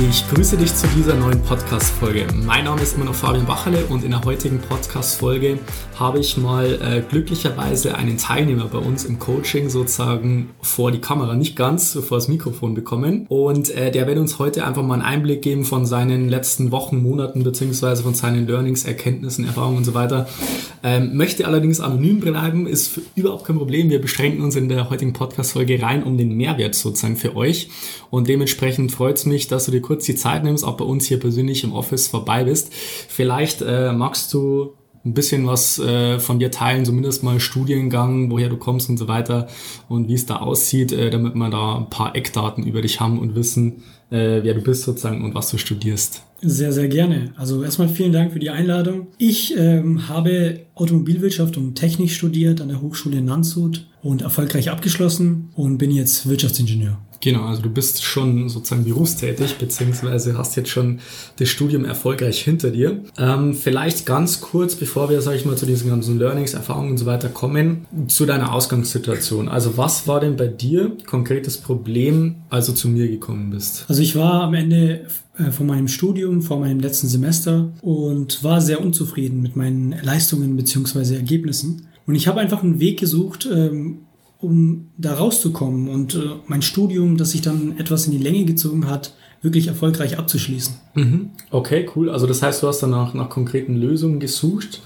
Ich 0.00 0.28
grüße 0.30 0.56
dich 0.56 0.72
zu 0.72 0.86
dieser 0.96 1.16
neuen 1.16 1.42
Podcast-Folge. 1.42 2.28
Mein 2.32 2.66
Name 2.66 2.80
ist 2.82 2.94
immer 2.94 3.06
noch 3.06 3.16
Fabian 3.16 3.46
Bacherle 3.46 3.84
und 3.86 4.04
in 4.04 4.12
der 4.12 4.24
heutigen 4.24 4.60
Podcast-Folge 4.60 5.58
habe 5.98 6.20
ich 6.20 6.36
mal 6.36 6.78
äh, 6.80 7.00
glücklicherweise 7.00 7.96
einen 7.96 8.16
Teilnehmer 8.16 8.66
bei 8.66 8.78
uns 8.78 9.04
im 9.04 9.18
Coaching 9.18 9.68
sozusagen 9.68 10.50
vor 10.62 10.92
die 10.92 11.00
Kamera, 11.00 11.34
nicht 11.34 11.56
ganz, 11.56 11.94
vor 11.94 12.18
das 12.18 12.28
Mikrofon 12.28 12.74
bekommen. 12.74 13.26
Und 13.28 13.70
äh, 13.70 13.90
der 13.90 14.06
wird 14.06 14.18
uns 14.18 14.38
heute 14.38 14.64
einfach 14.64 14.84
mal 14.84 14.94
einen 14.94 15.02
Einblick 15.02 15.42
geben 15.42 15.64
von 15.64 15.84
seinen 15.84 16.28
letzten 16.28 16.70
Wochen, 16.70 17.02
Monaten 17.02 17.42
beziehungsweise 17.42 18.04
von 18.04 18.14
seinen 18.14 18.46
Learnings, 18.46 18.84
Erkenntnissen, 18.84 19.46
Erfahrungen 19.46 19.78
und 19.78 19.84
so 19.84 19.94
weiter. 19.94 20.28
Ähm, 20.84 21.16
möchte 21.16 21.44
allerdings 21.44 21.80
anonym 21.80 22.20
bleiben, 22.20 22.68
ist 22.68 23.00
überhaupt 23.16 23.46
kein 23.46 23.56
Problem. 23.56 23.90
Wir 23.90 24.00
beschränken 24.00 24.42
uns 24.42 24.54
in 24.54 24.68
der 24.68 24.90
heutigen 24.90 25.12
Podcast-Folge 25.12 25.82
rein 25.82 26.04
um 26.04 26.16
den 26.16 26.36
Mehrwert 26.36 26.76
sozusagen 26.76 27.16
für 27.16 27.34
euch. 27.34 27.68
Und 28.10 28.28
dementsprechend 28.28 28.92
freut 28.92 29.16
es 29.16 29.26
mich, 29.26 29.48
dass 29.48 29.64
du 29.64 29.72
dir 29.72 29.80
kurz 29.88 30.04
die 30.04 30.14
Zeit 30.14 30.44
nimmst, 30.44 30.64
auch 30.64 30.76
bei 30.76 30.84
uns 30.84 31.06
hier 31.06 31.18
persönlich 31.18 31.64
im 31.64 31.72
Office 31.72 32.08
vorbei 32.08 32.44
bist. 32.44 32.72
Vielleicht 32.72 33.62
äh, 33.62 33.92
magst 33.92 34.32
du 34.34 34.74
ein 35.04 35.14
bisschen 35.14 35.46
was 35.46 35.78
äh, 35.78 36.18
von 36.18 36.38
dir 36.38 36.50
teilen, 36.50 36.84
zumindest 36.84 37.22
mal 37.22 37.40
Studiengang, 37.40 38.30
woher 38.30 38.50
du 38.50 38.58
kommst 38.58 38.90
und 38.90 38.98
so 38.98 39.08
weiter 39.08 39.48
und 39.88 40.08
wie 40.08 40.14
es 40.14 40.26
da 40.26 40.36
aussieht, 40.36 40.92
äh, 40.92 41.08
damit 41.08 41.34
wir 41.34 41.48
da 41.48 41.78
ein 41.78 41.88
paar 41.88 42.14
Eckdaten 42.14 42.66
über 42.66 42.82
dich 42.82 43.00
haben 43.00 43.18
und 43.18 43.34
wissen, 43.34 43.82
äh, 44.10 44.42
wer 44.42 44.54
du 44.54 44.60
bist 44.60 44.82
sozusagen 44.82 45.24
und 45.24 45.34
was 45.34 45.50
du 45.50 45.56
studierst. 45.56 46.22
Sehr, 46.42 46.72
sehr 46.72 46.88
gerne. 46.88 47.32
Also 47.36 47.64
erstmal 47.64 47.88
vielen 47.88 48.12
Dank 48.12 48.32
für 48.32 48.38
die 48.38 48.50
Einladung. 48.50 49.08
Ich 49.16 49.56
ähm, 49.56 50.08
habe 50.08 50.60
Automobilwirtschaft 50.74 51.56
und 51.56 51.74
Technik 51.74 52.10
studiert 52.10 52.60
an 52.60 52.68
der 52.68 52.82
Hochschule 52.82 53.16
in 53.16 53.26
Landshut 53.26 53.86
und 54.02 54.22
erfolgreich 54.22 54.70
abgeschlossen 54.70 55.48
und 55.54 55.78
bin 55.78 55.90
jetzt 55.90 56.28
Wirtschaftsingenieur. 56.28 56.98
Genau, 57.20 57.44
also 57.44 57.62
du 57.62 57.70
bist 57.70 58.02
schon 58.02 58.48
sozusagen 58.48 58.84
berufstätig, 58.84 59.56
beziehungsweise 59.56 60.38
hast 60.38 60.56
jetzt 60.56 60.70
schon 60.70 61.00
das 61.36 61.48
Studium 61.48 61.84
erfolgreich 61.84 62.40
hinter 62.40 62.70
dir. 62.70 63.02
Ähm, 63.18 63.54
vielleicht 63.54 64.06
ganz 64.06 64.40
kurz, 64.40 64.76
bevor 64.76 65.10
wir, 65.10 65.20
sag 65.20 65.34
ich 65.34 65.44
mal, 65.44 65.56
zu 65.56 65.66
diesen 65.66 65.90
ganzen 65.90 66.18
Learnings, 66.18 66.54
Erfahrungen 66.54 66.92
und 66.92 66.98
so 66.98 67.06
weiter 67.06 67.28
kommen, 67.28 67.86
zu 68.06 68.24
deiner 68.24 68.52
Ausgangssituation. 68.52 69.48
Also 69.48 69.76
was 69.76 70.06
war 70.06 70.20
denn 70.20 70.36
bei 70.36 70.46
dir 70.46 70.96
konkretes 71.06 71.58
Problem, 71.58 72.36
als 72.50 72.66
du 72.66 72.72
zu 72.72 72.88
mir 72.88 73.08
gekommen 73.08 73.50
bist? 73.50 73.84
Also 73.88 74.02
ich 74.02 74.14
war 74.14 74.42
am 74.42 74.54
Ende 74.54 75.06
äh, 75.38 75.50
von 75.50 75.66
meinem 75.66 75.88
Studium, 75.88 76.42
vor 76.42 76.60
meinem 76.60 76.80
letzten 76.80 77.08
Semester 77.08 77.72
und 77.82 78.44
war 78.44 78.60
sehr 78.60 78.80
unzufrieden 78.80 79.42
mit 79.42 79.56
meinen 79.56 79.94
Leistungen 80.02 80.56
beziehungsweise 80.56 81.16
Ergebnissen. 81.16 81.88
Und 82.06 82.14
ich 82.14 82.26
habe 82.26 82.40
einfach 82.40 82.62
einen 82.62 82.80
Weg 82.80 83.00
gesucht, 83.00 83.48
ähm, 83.52 83.98
um 84.40 84.90
da 84.96 85.14
rauszukommen 85.14 85.88
und 85.88 86.14
äh, 86.14 86.20
mein 86.46 86.62
Studium, 86.62 87.16
das 87.16 87.32
sich 87.32 87.42
dann 87.42 87.78
etwas 87.78 88.06
in 88.06 88.12
die 88.12 88.18
Länge 88.18 88.44
gezogen 88.44 88.88
hat, 88.88 89.14
wirklich 89.42 89.68
erfolgreich 89.68 90.18
abzuschließen. 90.18 90.74
Mhm. 90.94 91.30
Okay, 91.50 91.88
cool. 91.94 92.10
Also 92.10 92.26
das 92.26 92.42
heißt, 92.42 92.62
du 92.62 92.68
hast 92.68 92.80
dann 92.80 92.90
nach, 92.90 93.14
nach 93.14 93.28
konkreten 93.28 93.76
Lösungen 93.76 94.20
gesucht. 94.20 94.80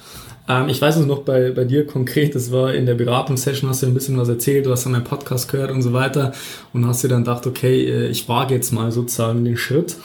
Ähm, 0.49 0.69
ich 0.69 0.81
weiß 0.81 0.97
es 0.97 1.07
noch 1.07 1.23
bei, 1.23 1.51
bei 1.51 1.65
dir 1.65 1.87
konkret, 1.87 2.35
das 2.35 2.51
war 2.51 2.75
in 2.75 2.87
der 2.87 2.95
Beratungssession, 2.95 3.69
hast 3.69 3.83
du 3.83 3.87
ein 3.87 3.95
bisschen 3.95 4.19
was 4.19 4.29
erzählt, 4.29 4.67
du 4.67 4.71
hast 4.71 4.85
dann 4.85 4.93
meinen 4.93 5.05
Podcast 5.05 5.51
gehört 5.51 5.71
und 5.71 5.83
so 5.83 5.93
weiter 5.93 6.33
und 6.73 6.87
hast 6.87 7.05
dir 7.05 7.09
dann 7.09 7.25
gedacht, 7.25 7.47
okay, 7.47 7.85
äh, 7.85 8.09
ich 8.09 8.29
wage 8.29 8.55
jetzt 8.55 8.73
mal 8.73 8.91
sozusagen 8.91 9.45
den 9.45 9.57
Schritt. 9.57 9.97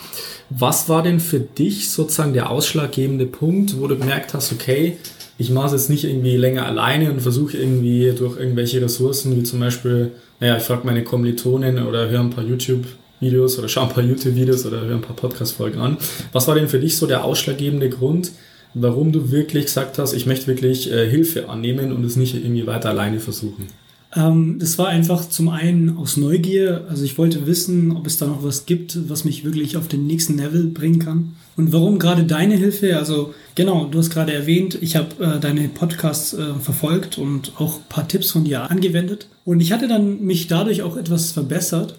Was 0.50 0.88
war 0.88 1.02
denn 1.02 1.20
für 1.20 1.40
dich 1.40 1.90
sozusagen 1.90 2.32
der 2.32 2.50
ausschlaggebende 2.50 3.26
Punkt, 3.26 3.78
wo 3.78 3.86
du 3.86 3.98
gemerkt 3.98 4.32
hast, 4.32 4.52
okay, 4.52 4.96
ich 5.38 5.50
mache 5.50 5.66
es 5.66 5.72
jetzt 5.72 5.90
nicht 5.90 6.04
irgendwie 6.04 6.36
länger 6.36 6.66
alleine 6.66 7.12
und 7.12 7.20
versuche 7.20 7.56
irgendwie 7.56 8.12
durch 8.16 8.38
irgendwelche 8.38 8.82
Ressourcen, 8.82 9.36
wie 9.36 9.44
zum 9.44 9.60
Beispiel, 9.60 10.10
naja, 10.40 10.56
ich 10.56 10.64
frage 10.64 10.84
meine 10.84 11.04
Kommilitonen 11.04 11.86
oder 11.86 12.10
höre 12.10 12.20
ein 12.20 12.30
paar 12.30 12.44
YouTube-Videos 12.44 13.58
oder 13.58 13.68
schaue 13.68 13.88
ein 13.88 13.94
paar 13.94 14.02
YouTube-Videos 14.02 14.66
oder 14.66 14.80
höre 14.80 14.96
ein 14.96 15.00
paar 15.00 15.14
Podcast-Folgen 15.14 15.80
an. 15.80 15.96
Was 16.32 16.48
war 16.48 16.56
denn 16.56 16.68
für 16.68 16.80
dich 16.80 16.96
so 16.96 17.06
der 17.06 17.24
ausschlaggebende 17.24 17.88
Grund, 17.88 18.32
warum 18.74 19.12
du 19.12 19.30
wirklich 19.30 19.66
gesagt 19.66 19.98
hast, 19.98 20.12
ich 20.12 20.26
möchte 20.26 20.48
wirklich 20.48 20.90
äh, 20.92 21.08
Hilfe 21.08 21.48
annehmen 21.48 21.92
und 21.92 22.04
es 22.04 22.16
nicht 22.16 22.34
irgendwie 22.34 22.66
weiter 22.66 22.88
alleine 22.88 23.20
versuchen? 23.20 23.68
Ähm, 24.16 24.58
das 24.58 24.76
war 24.76 24.88
einfach 24.88 25.28
zum 25.28 25.50
einen 25.50 25.96
aus 25.98 26.16
Neugier. 26.16 26.86
Also 26.88 27.04
ich 27.04 27.16
wollte 27.16 27.46
wissen, 27.46 27.92
ob 27.92 28.08
es 28.08 28.16
da 28.16 28.26
noch 28.26 28.42
was 28.42 28.66
gibt, 28.66 29.08
was 29.08 29.24
mich 29.24 29.44
wirklich 29.44 29.76
auf 29.76 29.86
den 29.86 30.08
nächsten 30.08 30.36
Level 30.36 30.64
bringen 30.64 30.98
kann. 30.98 31.36
Und 31.58 31.72
warum 31.72 31.98
gerade 31.98 32.22
deine 32.22 32.54
Hilfe? 32.54 32.96
Also 32.96 33.34
genau, 33.56 33.86
du 33.86 33.98
hast 33.98 34.10
gerade 34.10 34.32
erwähnt, 34.32 34.78
ich 34.80 34.94
habe 34.94 35.08
äh, 35.22 35.40
deine 35.40 35.68
Podcasts 35.68 36.32
äh, 36.32 36.54
verfolgt 36.54 37.18
und 37.18 37.52
auch 37.58 37.78
ein 37.78 37.88
paar 37.88 38.06
Tipps 38.06 38.30
von 38.30 38.44
dir 38.44 38.70
angewendet. 38.70 39.26
Und 39.44 39.58
ich 39.58 39.72
hatte 39.72 39.88
dann 39.88 40.24
mich 40.24 40.46
dadurch 40.46 40.82
auch 40.82 40.96
etwas 40.96 41.32
verbessert. 41.32 41.98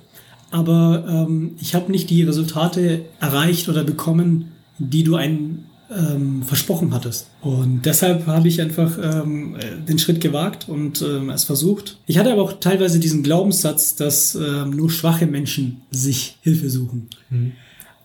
Aber 0.50 1.04
ähm, 1.28 1.56
ich 1.60 1.76
habe 1.76 1.92
nicht 1.92 2.10
die 2.10 2.24
Resultate 2.24 3.02
erreicht 3.20 3.68
oder 3.68 3.84
bekommen, 3.84 4.54
die 4.78 5.04
du 5.04 5.18
einen 5.18 5.66
ähm, 5.94 6.44
versprochen 6.44 6.94
hattest. 6.94 7.28
Und 7.42 7.82
deshalb 7.86 8.28
habe 8.28 8.48
ich 8.48 8.62
einfach 8.62 8.98
ähm, 8.98 9.58
den 9.86 10.00
Schritt 10.00 10.22
gewagt 10.22 10.70
und 10.70 11.02
ähm, 11.02 11.32
es 11.32 11.44
versucht. 11.44 11.98
Ich 12.06 12.18
hatte 12.18 12.32
aber 12.32 12.44
auch 12.44 12.54
teilweise 12.62 12.98
diesen 12.98 13.24
Glaubenssatz, 13.24 13.98
dass 13.98 14.36
ähm, 14.36 14.70
nur 14.70 14.90
schwache 14.90 15.28
Menschen 15.28 15.82
sich 15.92 16.38
Hilfe 16.40 16.70
suchen. 16.70 17.10
Mhm. 17.30 17.52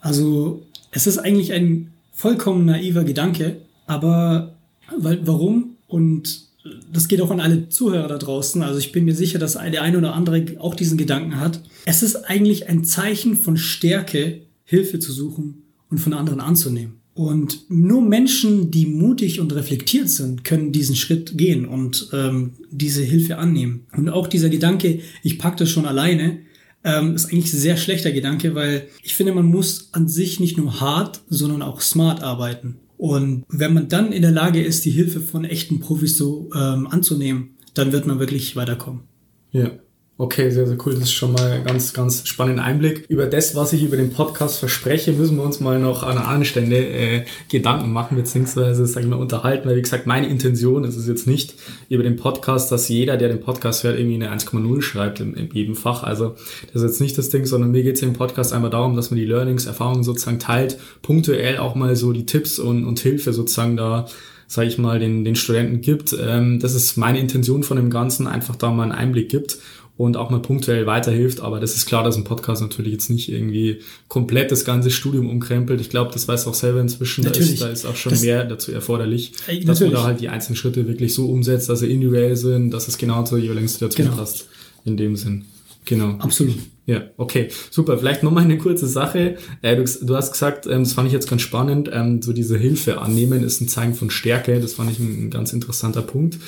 Also 0.01 0.63
es 0.95 1.07
ist 1.07 1.19
eigentlich 1.19 1.53
ein 1.53 1.93
vollkommen 2.13 2.65
naiver 2.65 3.05
Gedanke, 3.05 3.57
aber 3.87 4.55
weil, 4.97 5.27
warum? 5.27 5.77
Und 5.89 6.45
das 6.91 7.09
geht 7.09 7.21
auch 7.21 7.31
an 7.31 7.41
alle 7.41 7.69
Zuhörer 7.69 8.09
da 8.09 8.17
draußen. 8.17 8.63
Also 8.63 8.79
ich 8.79 8.93
bin 8.93 9.05
mir 9.05 9.15
sicher, 9.15 9.39
dass 9.39 9.55
der 9.55 9.83
eine 9.83 9.99
oder 9.99 10.15
andere 10.15 10.45
auch 10.61 10.75
diesen 10.75 10.97
Gedanken 10.97 11.39
hat. 11.39 11.61
Es 11.85 12.03
ist 12.03 12.17
eigentlich 12.17 12.69
ein 12.69 12.85
Zeichen 12.85 13.37
von 13.37 13.57
Stärke, 13.57 14.41
Hilfe 14.65 14.99
zu 14.99 15.13
suchen 15.13 15.65
und 15.91 15.99
von 15.99 16.15
anderen 16.15 16.41
anzunehmen. 16.41 17.01
Und 17.13 17.71
nur 17.71 18.03
Menschen, 18.03 18.71
die 18.71 18.87
mutig 18.87 19.41
und 19.41 19.55
reflektiert 19.55 20.09
sind, 20.09 20.43
können 20.43 20.73
diesen 20.73 20.97
Schritt 20.97 21.37
gehen 21.39 21.65
und 21.65 22.09
ähm, 22.13 22.55
diese 22.71 23.03
Hilfe 23.03 23.39
annehmen. 23.39 23.87
Und 23.97 24.09
auch 24.09 24.27
dieser 24.27 24.49
Gedanke, 24.49 25.01
ich 25.23 25.39
packe 25.39 25.59
das 25.59 25.71
schon 25.71 25.87
alleine, 25.87 26.39
ähm, 26.85 27.15
ist 27.15 27.27
eigentlich 27.27 27.53
ein 27.53 27.59
sehr 27.59 27.77
schlechter 27.77 28.13
Gedanke, 28.13 28.55
weil 28.55 28.89
ich 29.03 29.15
finde, 29.15 29.33
man 29.33 29.47
muss 29.47 29.89
an 29.93 30.09
sich 30.09 30.39
nicht 30.39 30.57
nur 30.57 30.81
hart, 30.81 31.23
sondern 31.29 31.63
auch 31.63 31.81
smart 31.81 32.23
arbeiten. 32.23 32.77
Und 32.97 33.45
wenn 33.49 33.75
man 33.75 33.89
dann 33.89 34.13
in 34.13 34.23
der 34.23 34.31
Lage 34.31 34.63
ist, 34.63 34.85
die 34.85 34.91
Hilfe 34.91 35.21
von 35.21 35.45
echten 35.45 35.81
Profis 35.81 36.17
so 36.17 36.51
ähm, 36.55 36.87
anzunehmen, 36.87 37.57
dann 37.75 37.93
wird 37.93 38.07
man 38.07 38.21
wirklich 38.21 38.55
weiterkommen. 38.55 39.03
Ja. 39.51 39.73
Okay, 40.17 40.49
sehr, 40.51 40.69
sehr 40.69 40.77
cool. 40.87 40.95
Das 40.95 41.03
ist 41.03 41.13
schon 41.13 41.33
mal 41.33 41.61
ganz, 41.65 41.93
ganz 41.93 42.29
spannender 42.29 42.63
Einblick. 42.63 43.05
Über 43.09 43.27
das, 43.27 43.57
was 43.57 43.73
ich 43.73 43.83
über 43.83 43.97
den 43.97 44.13
Podcast 44.13 44.61
verspreche, 44.61 45.11
müssen 45.11 45.37
wir 45.37 45.43
uns 45.43 45.59
mal 45.59 45.81
noch 45.81 46.05
an 46.05 46.19
einer 46.19 46.45
Stelle 46.45 46.87
äh, 46.87 47.25
Gedanken 47.51 47.91
machen, 47.91 48.17
beziehungsweise, 48.17 48.87
sag 48.87 49.03
ich 49.03 49.09
mal, 49.09 49.17
unterhalten. 49.17 49.69
Weil, 49.69 49.75
wie 49.75 49.83
gesagt, 49.83 50.07
meine 50.07 50.29
Intention 50.29 50.85
ist 50.85 50.95
es 50.95 51.09
jetzt 51.09 51.27
nicht 51.27 51.55
über 51.89 52.05
den 52.05 52.15
Podcast, 52.15 52.71
dass 52.71 52.89
jeder, 52.89 53.17
der 53.17 53.29
den 53.29 53.41
Podcast 53.41 53.83
hört, 53.83 53.99
irgendwie 53.99 54.25
eine 54.25 54.33
1,0 54.33 54.83
schreibt 54.83 55.19
in, 55.19 55.35
in 55.35 55.51
jedem 55.53 55.75
Fach. 55.75 56.05
Also, 56.05 56.37
das 56.73 56.83
ist 56.83 56.91
jetzt 56.91 57.01
nicht 57.01 57.19
das 57.19 57.31
Ding, 57.31 57.45
sondern 57.45 57.73
mir 57.73 57.83
geht 57.83 57.97
es 57.97 58.03
im 58.03 58.13
Podcast 58.13 58.53
einmal 58.53 58.71
darum, 58.71 58.95
dass 58.95 59.11
man 59.11 59.19
die 59.19 59.27
Learnings, 59.27 59.67
Erfahrungen 59.67 60.05
sozusagen 60.05 60.39
teilt, 60.39 60.79
punktuell 61.03 61.59
auch 61.59 61.75
mal 61.75 61.97
so 61.97 62.13
die 62.13 62.25
Tipps 62.25 62.61
und, 62.61 62.85
und 62.85 63.01
Hilfe 63.01 63.33
sozusagen 63.33 63.77
da 63.77 64.07
sage 64.47 64.69
ich 64.69 64.77
mal, 64.77 65.01
den, 65.01 65.25
den 65.25 65.37
Studenten 65.37 65.81
gibt. 65.81 66.15
Ähm, 66.21 66.61
das 66.61 66.75
ist 66.75 66.97
meine 66.97 67.19
Intention 67.19 67.63
von 67.63 67.79
dem 67.79 67.89
Ganzen, 67.89 68.29
einfach 68.29 68.55
da 68.55 68.71
mal 68.71 68.85
einen 68.85 68.93
Einblick 68.93 69.31
gibt 69.31 69.59
und 69.97 70.17
auch 70.17 70.31
mal 70.31 70.41
punktuell 70.41 70.87
weiterhilft. 70.87 71.41
Aber 71.41 71.61
das 71.61 71.77
ist 71.77 71.87
klar, 71.87 72.03
dass 72.03 72.17
ein 72.17 72.25
Podcast 72.25 72.63
natürlich 72.63 72.93
jetzt 72.93 73.11
nicht 73.11 73.31
irgendwie 73.31 73.81
komplett 74.09 74.51
das 74.51 74.65
ganze 74.65 74.91
Studium 74.91 75.29
umkrempelt. 75.29 75.81
Ich 75.81 75.91
glaube, 75.91 76.11
das 76.13 76.27
weiß 76.27 76.47
auch 76.47 76.55
selber 76.55 76.81
inzwischen. 76.81 77.25
Natürlich. 77.25 77.61
Da 77.61 77.69
ist, 77.69 77.85
da 77.85 77.91
ist 77.91 77.95
auch 77.95 77.97
schon 77.97 78.11
das, 78.11 78.23
mehr 78.23 78.45
dazu 78.45 78.73
erforderlich, 78.73 79.33
äh, 79.47 79.59
dass 79.61 79.81
natürlich. 79.81 79.93
man 79.93 80.03
da 80.03 80.07
halt 80.09 80.21
die 80.21 80.29
einzelnen 80.29 80.57
Schritte 80.57 80.89
wirklich 80.89 81.15
so 81.15 81.31
umsetzt, 81.31 81.69
dass 81.69 81.81
sie 81.81 81.91
individuell 81.91 82.37
sind, 82.37 82.71
dass 82.71 82.89
es 82.89 82.99
genau 82.99 83.23
zur 83.25 83.39
jeweiligen 83.39 83.69
Situation 83.69 84.07
genau. 84.09 84.19
passt. 84.19 84.49
In 84.85 84.97
dem 84.97 85.17
Sinn. 85.17 85.47
Genau. 85.87 86.17
Absolut. 86.19 86.57
Ja, 86.87 87.03
okay, 87.17 87.49
super. 87.71 87.97
Vielleicht 87.97 88.23
nochmal 88.23 88.45
eine 88.45 88.59
kurze 88.59 88.87
Sache. 88.87 89.37
Äh, 89.63 89.77
du, 89.77 89.85
du, 90.03 90.17
hast 90.17 90.33
gesagt, 90.33 90.67
ähm, 90.67 90.85
das 90.85 90.93
fand 90.93 91.07
ich 91.07 91.13
jetzt 91.13 91.29
ganz 91.29 91.43
spannend, 91.43 91.89
ähm, 91.93 92.21
so 92.21 92.33
diese 92.33 92.59
Hilfe 92.59 93.01
annehmen 93.01 93.43
ist 93.43 93.61
ein 93.61 93.69
Zeichen 93.69 93.95
von 93.95 94.11
Stärke. 94.11 94.61
Das 94.61 94.75
fand 94.75 94.91
ich 94.91 94.99
ein, 94.99 95.27
ein 95.27 95.31
ganz 95.31 95.53
interessanter 95.53 96.03
Punkt. 96.03 96.39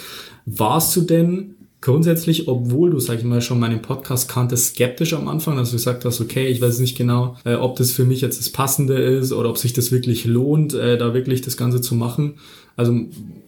Warst 0.44 0.94
du 0.96 1.02
denn 1.02 1.56
grundsätzlich, 1.87 2.49
obwohl 2.49 2.91
du, 2.91 2.99
sag 2.99 3.19
ich 3.19 3.25
mal, 3.25 3.41
schon 3.41 3.61
meinen 3.61 3.81
Podcast 3.81 4.29
kanntest, 4.29 4.75
skeptisch 4.75 5.15
am 5.15 5.29
Anfang, 5.29 5.56
dass 5.56 5.71
du 5.71 5.77
gesagt 5.77 6.05
hast, 6.05 6.21
okay, 6.21 6.49
ich 6.49 6.61
weiß 6.61 6.81
nicht 6.81 6.99
genau, 6.99 7.37
äh, 7.44 7.55
ob 7.55 7.77
das 7.77 7.93
für 7.93 8.05
mich 8.05 8.21
jetzt 8.21 8.41
das 8.41 8.50
Passende 8.50 8.94
ist 8.94 9.33
oder 9.33 9.49
ob 9.49 9.56
sich 9.56 9.73
das 9.73 9.93
wirklich 9.93 10.25
lohnt, 10.25 10.75
äh, 10.75 10.99
da 10.99 11.15
wirklich 11.15 11.43
das 11.43 11.56
Ganze 11.56 11.81
zu 11.81 11.94
machen. 11.94 12.35
Also 12.76 12.93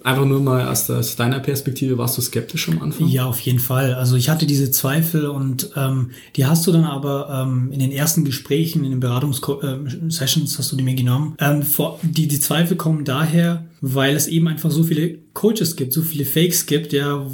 einfach 0.02 0.25
nur 0.25 0.40
mal 0.40 0.69
aus, 0.69 0.88
aus, 0.88 1.16
deiner 1.16 1.40
Perspektive, 1.40 1.98
warst 1.98 2.16
du 2.16 2.22
skeptisch 2.22 2.69
am 2.70 2.80
Anfang? 2.80 3.08
Ja, 3.08 3.26
auf 3.26 3.40
jeden 3.40 3.58
Fall. 3.58 3.92
Also 3.94 4.16
ich 4.16 4.30
hatte 4.30 4.46
diese 4.46 4.70
Zweifel 4.70 5.26
und 5.26 5.70
ähm, 5.76 6.12
die 6.36 6.46
hast 6.46 6.66
du 6.66 6.72
dann 6.72 6.84
aber 6.84 7.46
ähm, 7.46 7.70
in 7.70 7.78
den 7.78 7.92
ersten 7.92 8.25
Gesprächen, 8.25 8.84
in 8.84 8.90
den 8.90 9.00
Beratungssessions 9.00 10.54
äh, 10.54 10.58
hast 10.58 10.72
du 10.72 10.76
die 10.76 10.82
mir 10.82 10.94
genommen. 10.94 11.34
Ähm, 11.40 11.62
vor, 11.62 12.00
die, 12.02 12.26
die 12.26 12.40
Zweifel 12.40 12.78
kommen 12.78 13.04
daher, 13.04 13.66
weil 13.82 14.16
es 14.16 14.28
eben 14.28 14.48
einfach 14.48 14.70
so 14.70 14.82
viele 14.82 15.19
Coaches 15.34 15.76
gibt, 15.76 15.92
so 15.92 16.02
viele 16.02 16.25
Fakes 16.25 16.64
gibt, 16.66 16.92
ja, 16.94 17.25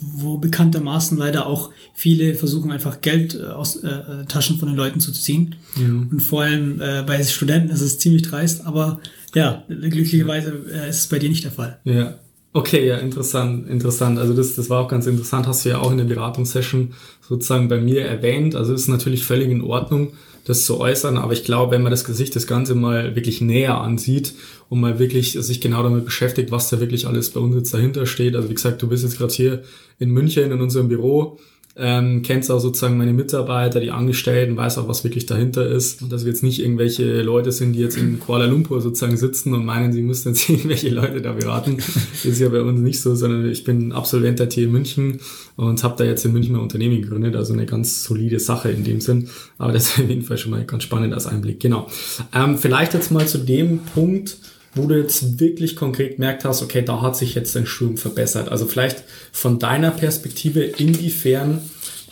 wo, 0.00 0.38
bekanntermaßen 0.38 1.18
leider 1.18 1.46
auch 1.46 1.70
viele 1.94 2.34
versuchen 2.34 2.72
einfach 2.72 3.02
Geld 3.02 3.34
äh, 3.34 3.44
aus 3.48 3.76
äh, 3.76 3.88
äh, 3.88 4.24
Taschen 4.26 4.58
von 4.58 4.68
den 4.68 4.76
Leuten 4.76 5.00
zu 5.00 5.12
ziehen. 5.12 5.56
Ja. 5.76 5.88
Und 6.10 6.20
vor 6.20 6.42
allem 6.42 6.80
äh, 6.80 7.02
bei 7.06 7.22
Studenten 7.22 7.70
ist 7.70 7.82
es 7.82 7.98
ziemlich 7.98 8.22
dreist, 8.22 8.64
aber 8.66 9.00
ja, 9.34 9.64
glücklicherweise 9.68 10.64
äh, 10.72 10.88
ist 10.88 11.00
es 11.00 11.06
bei 11.06 11.18
dir 11.18 11.28
nicht 11.28 11.44
der 11.44 11.52
Fall. 11.52 11.80
Ja. 11.84 12.18
Okay, 12.54 12.86
ja, 12.86 12.98
interessant, 12.98 13.66
interessant. 13.66 14.18
Also 14.18 14.34
das, 14.34 14.56
das 14.56 14.68
war 14.68 14.82
auch 14.82 14.88
ganz 14.88 15.06
interessant, 15.06 15.46
hast 15.46 15.64
du 15.64 15.70
ja 15.70 15.78
auch 15.78 15.90
in 15.90 15.96
der 15.96 16.04
Beratungssession 16.04 16.92
sozusagen 17.22 17.68
bei 17.68 17.80
mir 17.80 18.04
erwähnt. 18.04 18.54
Also 18.54 18.74
es 18.74 18.82
ist 18.82 18.88
natürlich 18.88 19.24
völlig 19.24 19.48
in 19.48 19.62
Ordnung, 19.62 20.12
das 20.44 20.66
zu 20.66 20.78
äußern, 20.78 21.16
aber 21.16 21.32
ich 21.32 21.44
glaube, 21.44 21.72
wenn 21.72 21.82
man 21.82 21.92
das 21.92 22.04
Gesicht 22.04 22.36
das 22.36 22.46
Ganze 22.46 22.74
mal 22.74 23.14
wirklich 23.14 23.40
näher 23.40 23.78
ansieht 23.78 24.34
und 24.68 24.80
mal 24.80 24.98
wirklich 24.98 25.32
sich 25.32 25.62
genau 25.62 25.82
damit 25.82 26.04
beschäftigt, 26.04 26.50
was 26.50 26.68
da 26.68 26.78
wirklich 26.78 27.06
alles 27.06 27.30
bei 27.30 27.40
uns 27.40 27.54
jetzt 27.54 27.72
dahinter 27.72 28.04
steht. 28.04 28.36
Also 28.36 28.50
wie 28.50 28.54
gesagt, 28.54 28.82
du 28.82 28.88
bist 28.88 29.02
jetzt 29.02 29.16
gerade 29.16 29.32
hier 29.32 29.62
in 29.98 30.10
München 30.10 30.50
in 30.50 30.60
unserem 30.60 30.88
Büro 30.88 31.38
ähm, 31.74 32.22
kennst 32.22 32.50
auch 32.50 32.58
sozusagen 32.58 32.98
meine 32.98 33.14
Mitarbeiter, 33.14 33.80
die 33.80 33.90
Angestellten, 33.90 34.56
weiß 34.56 34.76
auch, 34.78 34.88
was 34.88 35.04
wirklich 35.04 35.24
dahinter 35.24 35.66
ist. 35.66 36.02
Und 36.02 36.12
dass 36.12 36.24
wir 36.24 36.32
jetzt 36.32 36.42
nicht 36.42 36.60
irgendwelche 36.60 37.22
Leute 37.22 37.50
sind, 37.50 37.72
die 37.72 37.80
jetzt 37.80 37.96
in 37.96 38.20
Kuala 38.20 38.44
Lumpur 38.44 38.82
sozusagen 38.82 39.16
sitzen 39.16 39.54
und 39.54 39.64
meinen, 39.64 39.92
sie 39.92 40.02
müssten 40.02 40.30
jetzt 40.30 40.48
irgendwelche 40.48 40.90
Leute 40.90 41.22
da 41.22 41.32
beraten. 41.32 41.78
Ist 42.24 42.40
ja 42.40 42.50
bei 42.50 42.60
uns 42.60 42.80
nicht 42.80 43.00
so, 43.00 43.14
sondern 43.14 43.50
ich 43.50 43.64
bin 43.64 43.92
Absolvent 43.92 44.38
der 44.38 44.50
TU 44.50 44.68
München 44.68 45.20
und 45.56 45.82
habe 45.82 45.94
da 45.96 46.04
jetzt 46.04 46.24
in 46.24 46.32
München 46.32 46.56
ein 46.56 46.62
Unternehmen 46.62 47.00
gegründet, 47.00 47.36
also 47.36 47.54
eine 47.54 47.64
ganz 47.64 48.04
solide 48.04 48.38
Sache 48.38 48.70
in 48.70 48.84
dem 48.84 49.00
Sinn. 49.00 49.28
Aber 49.56 49.72
das 49.72 49.84
ist 49.84 50.00
auf 50.00 50.08
jeden 50.08 50.22
Fall 50.22 50.36
schon 50.36 50.50
mal 50.50 50.64
ganz 50.64 50.82
spannend 50.82 51.14
als 51.14 51.26
Einblick. 51.26 51.60
Genau. 51.60 51.88
Ähm, 52.34 52.58
vielleicht 52.58 52.92
jetzt 52.92 53.10
mal 53.10 53.26
zu 53.26 53.38
dem 53.38 53.78
Punkt, 53.94 54.36
wo 54.74 54.86
du 54.86 54.98
jetzt 54.98 55.38
wirklich 55.38 55.76
konkret 55.76 56.16
gemerkt 56.16 56.44
hast, 56.44 56.62
okay, 56.62 56.82
da 56.82 57.02
hat 57.02 57.16
sich 57.16 57.34
jetzt 57.34 57.54
dein 57.54 57.66
Studium 57.66 57.96
verbessert. 57.96 58.48
Also 58.48 58.66
vielleicht 58.66 59.04
von 59.30 59.58
deiner 59.58 59.90
Perspektive, 59.90 60.62
inwiefern 60.62 61.60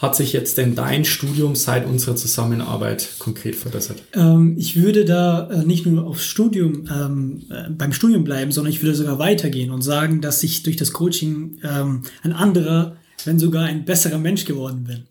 hat 0.00 0.16
sich 0.16 0.32
jetzt 0.32 0.56
denn 0.56 0.74
dein 0.74 1.04
Studium 1.04 1.54
seit 1.54 1.86
unserer 1.86 2.16
Zusammenarbeit 2.16 3.06
konkret 3.18 3.54
verbessert? 3.54 4.02
Ähm, 4.14 4.56
ich 4.58 4.80
würde 4.80 5.04
da 5.04 5.48
äh, 5.50 5.64
nicht 5.64 5.84
nur 5.84 6.06
aufs 6.06 6.24
Studium, 6.24 6.86
ähm, 6.90 7.42
äh, 7.50 7.68
beim 7.68 7.92
Studium 7.92 8.24
bleiben, 8.24 8.50
sondern 8.50 8.72
ich 8.72 8.82
würde 8.82 8.94
sogar 8.94 9.18
weitergehen 9.18 9.70
und 9.70 9.82
sagen, 9.82 10.22
dass 10.22 10.42
ich 10.42 10.62
durch 10.62 10.76
das 10.76 10.92
Coaching 10.92 11.58
ähm, 11.62 12.02
ein 12.22 12.32
anderer 12.32 12.96
wenn 13.24 13.38
sogar 13.38 13.64
ein 13.64 13.84
besserer 13.84 14.18
Mensch 14.18 14.44
geworden 14.44 14.84
bin. 14.84 15.04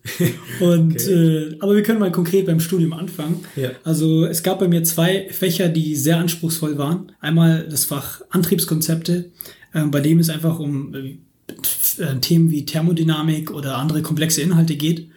Und 0.59 0.95
okay. 0.95 1.11
äh, 1.11 1.57
aber 1.59 1.75
wir 1.75 1.83
können 1.83 1.99
mal 1.99 2.11
konkret 2.11 2.45
beim 2.45 2.59
Studium 2.59 2.93
anfangen. 2.93 3.43
Ja. 3.55 3.71
Also 3.83 4.25
es 4.25 4.43
gab 4.43 4.59
bei 4.59 4.67
mir 4.67 4.83
zwei 4.83 5.27
Fächer, 5.31 5.69
die 5.69 5.95
sehr 5.95 6.17
anspruchsvoll 6.17 6.77
waren. 6.77 7.11
Einmal 7.19 7.67
das 7.69 7.85
Fach 7.85 8.21
Antriebskonzepte, 8.29 9.31
äh, 9.73 9.85
bei 9.85 9.99
dem 9.99 10.19
es 10.19 10.29
einfach 10.29 10.59
um 10.59 10.93
äh, 10.95 12.15
Themen 12.21 12.51
wie 12.51 12.65
Thermodynamik 12.65 13.51
oder 13.51 13.77
andere 13.77 14.01
komplexe 14.01 14.41
Inhalte 14.41 14.75
geht. 14.75 15.09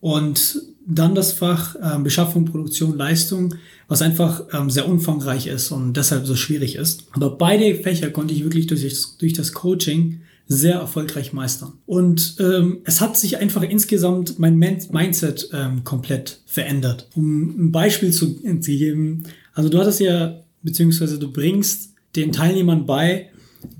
Und 0.00 0.60
dann 0.86 1.14
das 1.14 1.32
Fach 1.32 1.74
äh, 1.74 1.98
Beschaffung, 1.98 2.44
Produktion, 2.44 2.96
Leistung, 2.96 3.54
was 3.88 4.02
einfach 4.02 4.44
ähm, 4.52 4.70
sehr 4.70 4.88
umfangreich 4.88 5.48
ist 5.48 5.72
und 5.72 5.96
deshalb 5.96 6.26
so 6.26 6.36
schwierig 6.36 6.76
ist. 6.76 7.04
Aber 7.12 7.30
beide 7.30 7.74
Fächer 7.74 8.10
konnte 8.10 8.34
ich 8.34 8.44
wirklich 8.44 8.66
durch, 8.66 8.86
durch 9.18 9.32
das 9.32 9.52
Coaching 9.52 10.20
sehr 10.48 10.76
erfolgreich 10.76 11.32
meistern. 11.32 11.72
Und 11.86 12.36
ähm, 12.38 12.78
es 12.84 13.00
hat 13.00 13.16
sich 13.16 13.38
einfach 13.38 13.62
insgesamt 13.62 14.38
mein 14.38 14.56
Mindset 14.58 15.50
ähm, 15.52 15.82
komplett 15.84 16.40
verändert. 16.46 17.08
Um 17.14 17.66
ein 17.66 17.72
Beispiel 17.72 18.12
zu, 18.12 18.34
zu 18.60 18.70
geben, 18.70 19.24
also 19.54 19.68
du 19.68 19.78
hattest 19.78 20.00
ja, 20.00 20.40
beziehungsweise 20.62 21.18
du 21.18 21.32
bringst 21.32 21.94
den 22.14 22.32
Teilnehmern 22.32 22.86
bei, 22.86 23.30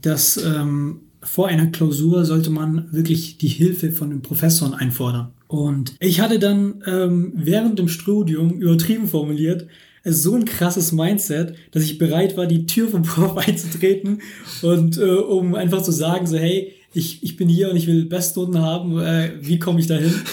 dass 0.03 0.37
ähm, 0.39 1.01
vor 1.23 1.49
einer 1.49 1.67
Klausur 1.67 2.25
sollte 2.25 2.51
man 2.51 2.89
wirklich 2.93 3.39
die 3.39 3.49
Hilfe 3.49 3.93
von 3.93 4.11
den 4.11 4.23
Professoren 4.23 4.75
einfordern. 4.75 5.33
Und 5.49 5.95
ich 6.01 6.21
hatte 6.21 6.39
dann 6.39 6.83
ähm, 6.87 7.33
während 7.37 7.79
dem 7.79 7.89
Studium 7.89 8.61
übertrieben 8.61 9.07
formuliert, 9.07 9.69
so 10.06 10.35
ein 10.35 10.44
krasses 10.44 10.93
Mindset, 10.93 11.55
dass 11.73 11.82
ich 11.82 11.99
bereit 11.99 12.37
war, 12.37 12.47
die 12.47 12.67
Tür 12.67 12.88
vom 12.88 13.03
Prof 13.03 13.37
einzutreten 13.47 14.23
und 14.62 14.99
äh, 14.99 15.03
um 15.05 15.55
einfach 15.55 15.82
zu 15.82 15.93
sagen, 15.93 16.26
so 16.26 16.37
hey, 16.37 16.73
ich, 16.93 17.23
ich 17.23 17.37
bin 17.37 17.49
hier 17.49 17.70
und 17.70 17.76
ich 17.76 17.87
will 17.87 18.06
Bestnoten 18.06 18.61
haben, 18.61 18.99
äh, 18.99 19.32
wie 19.41 19.58
komme 19.58 19.81
ich 19.81 19.87
da 19.87 19.97
hin? 19.97 20.14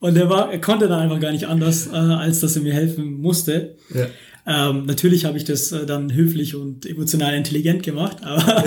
Und 0.00 0.16
er 0.16 0.30
war, 0.30 0.52
er 0.52 0.60
konnte 0.60 0.86
dann 0.86 1.00
einfach 1.00 1.18
gar 1.18 1.32
nicht 1.32 1.48
anders, 1.48 1.88
äh, 1.88 1.96
als 1.96 2.38
dass 2.38 2.54
er 2.54 2.62
mir 2.62 2.72
helfen 2.72 3.20
musste. 3.20 3.74
Ja. 3.92 4.06
Ähm, 4.46 4.86
natürlich 4.86 5.24
habe 5.24 5.36
ich 5.36 5.44
das 5.44 5.72
äh, 5.72 5.86
dann 5.86 6.14
höflich 6.14 6.54
und 6.54 6.86
emotional 6.86 7.34
intelligent 7.34 7.82
gemacht, 7.82 8.18
aber 8.22 8.64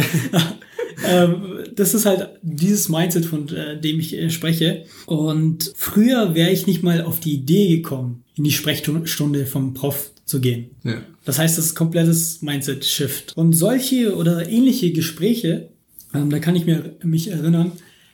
ähm, 1.08 1.60
das 1.74 1.94
ist 1.94 2.06
halt 2.06 2.30
dieses 2.42 2.90
Mindset, 2.90 3.26
von 3.26 3.48
äh, 3.50 3.80
dem 3.80 4.00
ich 4.00 4.16
äh, 4.16 4.30
spreche. 4.30 4.84
Und 5.06 5.72
früher 5.76 6.36
wäre 6.36 6.52
ich 6.52 6.68
nicht 6.68 6.84
mal 6.84 7.02
auf 7.02 7.20
die 7.20 7.34
Idee 7.34 7.78
gekommen, 7.78 8.24
in 8.36 8.44
die 8.44 8.52
Sprechstunde 8.52 9.46
vom 9.46 9.74
Prof 9.74 10.12
zu 10.32 10.42
gehen. 10.42 10.72
Ja. 10.84 11.02
Das 11.26 11.38
heißt, 11.38 11.58
das 11.58 11.66
ist 11.66 11.76
komplettes 11.76 12.42
Mindset-Shift. 12.42 13.38
Und 13.38 13.54
solche 13.54 14.16
oder 14.16 14.50
ähnliche 14.50 14.92
Gespräche, 14.92 15.70
ähm, 16.16 16.32
da 16.32 16.40
kann 16.40 16.56
ich 16.56 16.66
mir, 16.66 16.96
mich 17.04 17.30
erinnern, 17.30 17.74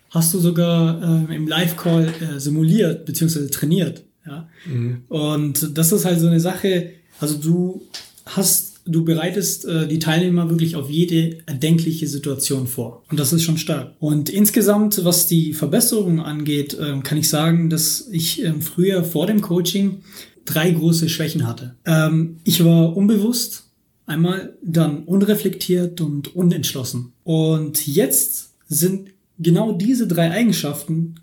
hast 0.09 0.33
du 0.33 0.39
sogar 0.39 1.29
äh, 1.29 1.35
im 1.35 1.47
Live-Call 1.47 2.07
äh, 2.07 2.39
simuliert 2.39 3.05
bzw. 3.05 3.47
trainiert. 3.47 4.03
Ja? 4.25 4.49
Mhm. 4.65 5.03
Und 5.07 5.77
das 5.77 5.91
ist 5.93 6.03
halt 6.03 6.19
so 6.19 6.27
eine 6.27 6.39
Sache, 6.39 6.91
also 7.19 7.37
du 7.37 7.81
hast, 8.25 8.81
du 8.85 9.05
bereitest 9.05 9.65
äh, 9.65 9.87
die 9.87 9.99
Teilnehmer 9.99 10.49
wirklich 10.49 10.75
auf 10.75 10.89
jede 10.89 11.37
erdenkliche 11.45 12.07
Situation 12.07 12.67
vor. 12.67 13.03
Und 13.09 13.19
das 13.19 13.31
ist 13.31 13.43
schon 13.43 13.57
stark. 13.57 13.93
Und 13.99 14.29
insgesamt, 14.29 15.05
was 15.05 15.27
die 15.27 15.53
Verbesserungen 15.53 16.19
angeht, 16.19 16.73
äh, 16.73 16.99
kann 17.03 17.17
ich 17.17 17.29
sagen, 17.29 17.69
dass 17.69 18.07
ich 18.11 18.43
äh, 18.43 18.53
früher 18.59 19.03
vor 19.03 19.27
dem 19.27 19.41
Coaching 19.41 20.01
drei 20.47 20.71
große 20.71 21.09
Schwächen 21.09 21.45
hatte. 21.45 21.75
Ähm, 21.85 22.37
ich 22.43 22.63
war 22.63 22.95
unbewusst, 22.95 23.69
einmal 24.05 24.57
dann 24.63 25.03
unreflektiert 25.03 26.01
und 26.01 26.35
unentschlossen. 26.35 27.11
Und 27.23 27.85
jetzt 27.85 28.53
sind 28.67 29.11
genau 29.37 29.73
diese 29.73 30.07
drei 30.07 30.31
Eigenschaften, 30.31 31.15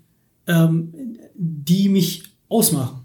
ähm, 0.47 0.93
die 1.33 1.89
mich 1.89 2.23
ausmachen. 2.47 3.01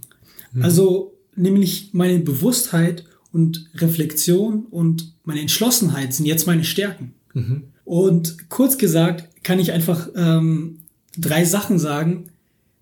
Mhm. 0.53 0.63
Also 0.63 1.15
nämlich 1.35 1.91
meine 1.93 2.19
Bewusstheit 2.21 3.05
und 3.33 3.71
Reflexion 3.75 4.67
und 4.71 5.15
meine 5.25 5.41
Entschlossenheit 5.41 6.13
sind 6.13 6.27
jetzt 6.27 6.47
meine 6.47 6.65
Stärken. 6.65 7.15
Mhm. 7.33 7.65
Und 7.85 8.51
kurz 8.51 8.77
gesagt 8.77 9.43
kann 9.43 9.59
ich 9.59 9.73
einfach 9.73 10.11
ähm, 10.15 10.81
drei 11.17 11.45
Sachen 11.45 11.79
sagen, 11.79 12.27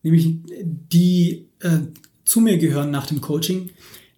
nämlich 0.02 0.34
die 0.92 1.46
äh, 1.60 1.78
zu 2.28 2.42
mir 2.42 2.58
gehören 2.58 2.90
nach 2.90 3.06
dem 3.06 3.22
Coaching, 3.22 3.70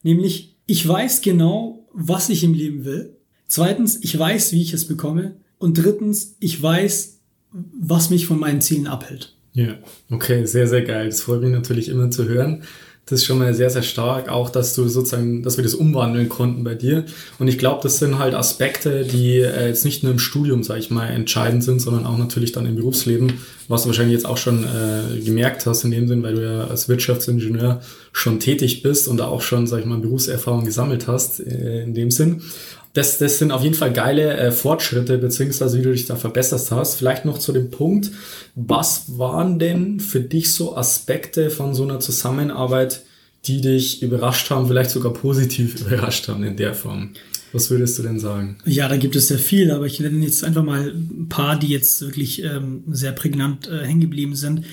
nämlich 0.02 0.56
ich 0.66 0.86
weiß 0.86 1.20
genau, 1.20 1.86
was 1.92 2.28
ich 2.28 2.42
im 2.42 2.54
Leben 2.54 2.84
will. 2.84 3.16
Zweitens, 3.46 4.00
ich 4.02 4.18
weiß, 4.18 4.52
wie 4.52 4.62
ich 4.62 4.72
es 4.72 4.88
bekomme. 4.88 5.36
Und 5.58 5.78
drittens, 5.78 6.34
ich 6.40 6.60
weiß, 6.60 7.20
was 7.52 8.10
mich 8.10 8.26
von 8.26 8.40
meinen 8.40 8.60
Zielen 8.60 8.88
abhält. 8.88 9.36
Ja, 9.52 9.78
okay, 10.10 10.44
sehr, 10.44 10.66
sehr 10.66 10.82
geil. 10.82 11.06
Das 11.06 11.20
freut 11.20 11.40
mich 11.42 11.52
natürlich 11.52 11.88
immer 11.88 12.10
zu 12.10 12.28
hören 12.28 12.64
das 13.06 13.20
ist 13.20 13.26
schon 13.26 13.38
mal 13.38 13.52
sehr, 13.54 13.70
sehr 13.70 13.82
stark, 13.82 14.28
auch 14.28 14.50
dass 14.50 14.74
du 14.74 14.86
sozusagen, 14.88 15.42
dass 15.42 15.56
wir 15.56 15.64
das 15.64 15.74
umwandeln 15.74 16.28
konnten 16.28 16.62
bei 16.62 16.76
dir. 16.76 17.04
Und 17.40 17.48
ich 17.48 17.58
glaube, 17.58 17.80
das 17.82 17.98
sind 17.98 18.18
halt 18.20 18.34
Aspekte, 18.34 19.04
die 19.04 19.38
äh, 19.38 19.66
jetzt 19.66 19.84
nicht 19.84 20.04
nur 20.04 20.12
im 20.12 20.20
Studium, 20.20 20.62
sage 20.62 20.80
ich 20.80 20.90
mal, 20.90 21.08
entscheidend 21.08 21.64
sind, 21.64 21.80
sondern 21.80 22.06
auch 22.06 22.16
natürlich 22.16 22.52
dann 22.52 22.66
im 22.66 22.76
Berufsleben, 22.76 23.32
was 23.66 23.82
du 23.82 23.88
wahrscheinlich 23.88 24.14
jetzt 24.14 24.26
auch 24.26 24.36
schon 24.36 24.64
äh, 24.64 25.20
gemerkt 25.20 25.66
hast 25.66 25.82
in 25.82 25.90
dem 25.90 26.06
Sinn, 26.06 26.22
weil 26.22 26.34
du 26.36 26.44
ja 26.44 26.64
als 26.68 26.88
Wirtschaftsingenieur 26.88 27.80
schon 28.12 28.38
tätig 28.38 28.82
bist 28.82 29.08
und 29.08 29.16
da 29.16 29.26
auch 29.26 29.42
schon, 29.42 29.66
sage 29.66 29.82
ich 29.82 29.88
mal, 29.88 29.98
Berufserfahrung 29.98 30.64
gesammelt 30.64 31.08
hast 31.08 31.40
äh, 31.40 31.82
in 31.82 31.94
dem 31.94 32.12
Sinn 32.12 32.42
das, 32.92 33.18
das 33.18 33.38
sind 33.38 33.52
auf 33.52 33.62
jeden 33.62 33.76
Fall 33.76 33.92
geile 33.92 34.36
äh, 34.36 34.50
Fortschritte, 34.50 35.18
beziehungsweise 35.18 35.78
wie 35.78 35.82
du 35.82 35.92
dich 35.92 36.06
da 36.06 36.16
verbessert 36.16 36.70
hast. 36.70 36.96
Vielleicht 36.96 37.24
noch 37.24 37.38
zu 37.38 37.52
dem 37.52 37.70
Punkt, 37.70 38.10
was 38.56 39.16
waren 39.18 39.58
denn 39.58 40.00
für 40.00 40.20
dich 40.20 40.52
so 40.52 40.76
Aspekte 40.76 41.50
von 41.50 41.74
so 41.74 41.84
einer 41.84 42.00
Zusammenarbeit, 42.00 43.02
die 43.46 43.60
dich 43.60 44.02
überrascht 44.02 44.50
haben, 44.50 44.66
vielleicht 44.66 44.90
sogar 44.90 45.12
positiv 45.12 45.80
überrascht 45.86 46.26
haben 46.28 46.42
in 46.42 46.56
der 46.56 46.74
Form? 46.74 47.10
Was 47.52 47.70
würdest 47.70 47.98
du 47.98 48.02
denn 48.02 48.18
sagen? 48.18 48.58
Ja, 48.64 48.88
da 48.88 48.96
gibt 48.96 49.16
es 49.16 49.28
sehr 49.28 49.38
viel, 49.38 49.70
aber 49.70 49.86
ich 49.86 49.98
nenne 49.98 50.24
jetzt 50.24 50.44
einfach 50.44 50.62
mal 50.62 50.92
ein 50.92 51.26
paar, 51.28 51.58
die 51.58 51.68
jetzt 51.68 52.00
wirklich 52.00 52.42
ähm, 52.42 52.84
sehr 52.90 53.12
prägnant 53.12 53.68
äh, 53.68 53.84
hängen 53.84 54.00
geblieben 54.00 54.34
sind. 54.36 54.64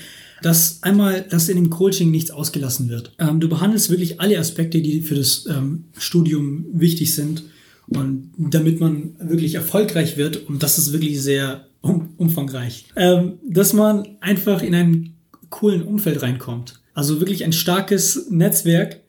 dass 0.42 0.82
einmal, 0.82 1.22
dass 1.22 1.48
in 1.48 1.56
dem 1.56 1.70
Coaching 1.70 2.12
nichts 2.12 2.30
ausgelassen 2.30 2.88
wird. 2.88 3.12
Ähm, 3.18 3.40
du 3.40 3.48
behandelst 3.48 3.90
wirklich 3.90 4.20
alle 4.20 4.38
Aspekte, 4.38 4.80
die 4.80 5.02
für 5.02 5.16
das 5.16 5.46
ähm, 5.46 5.86
Studium 5.96 6.66
wichtig 6.72 7.14
sind 7.14 7.42
und 7.88 8.32
damit 8.36 8.80
man 8.80 9.14
wirklich 9.18 9.54
erfolgreich 9.54 10.16
wird. 10.16 10.48
Und 10.48 10.62
das 10.62 10.78
ist 10.78 10.92
wirklich 10.92 11.20
sehr 11.22 11.66
um, 11.80 12.10
umfangreich. 12.16 12.86
Ähm, 12.96 13.38
dass 13.46 13.72
man 13.72 14.06
einfach 14.20 14.62
in 14.62 14.74
einen 14.74 15.14
coolen 15.50 15.82
Umfeld 15.82 16.22
reinkommt. 16.22 16.80
Also 16.94 17.20
wirklich 17.20 17.44
ein 17.44 17.52
starkes 17.52 18.28
Netzwerk, 18.30 19.00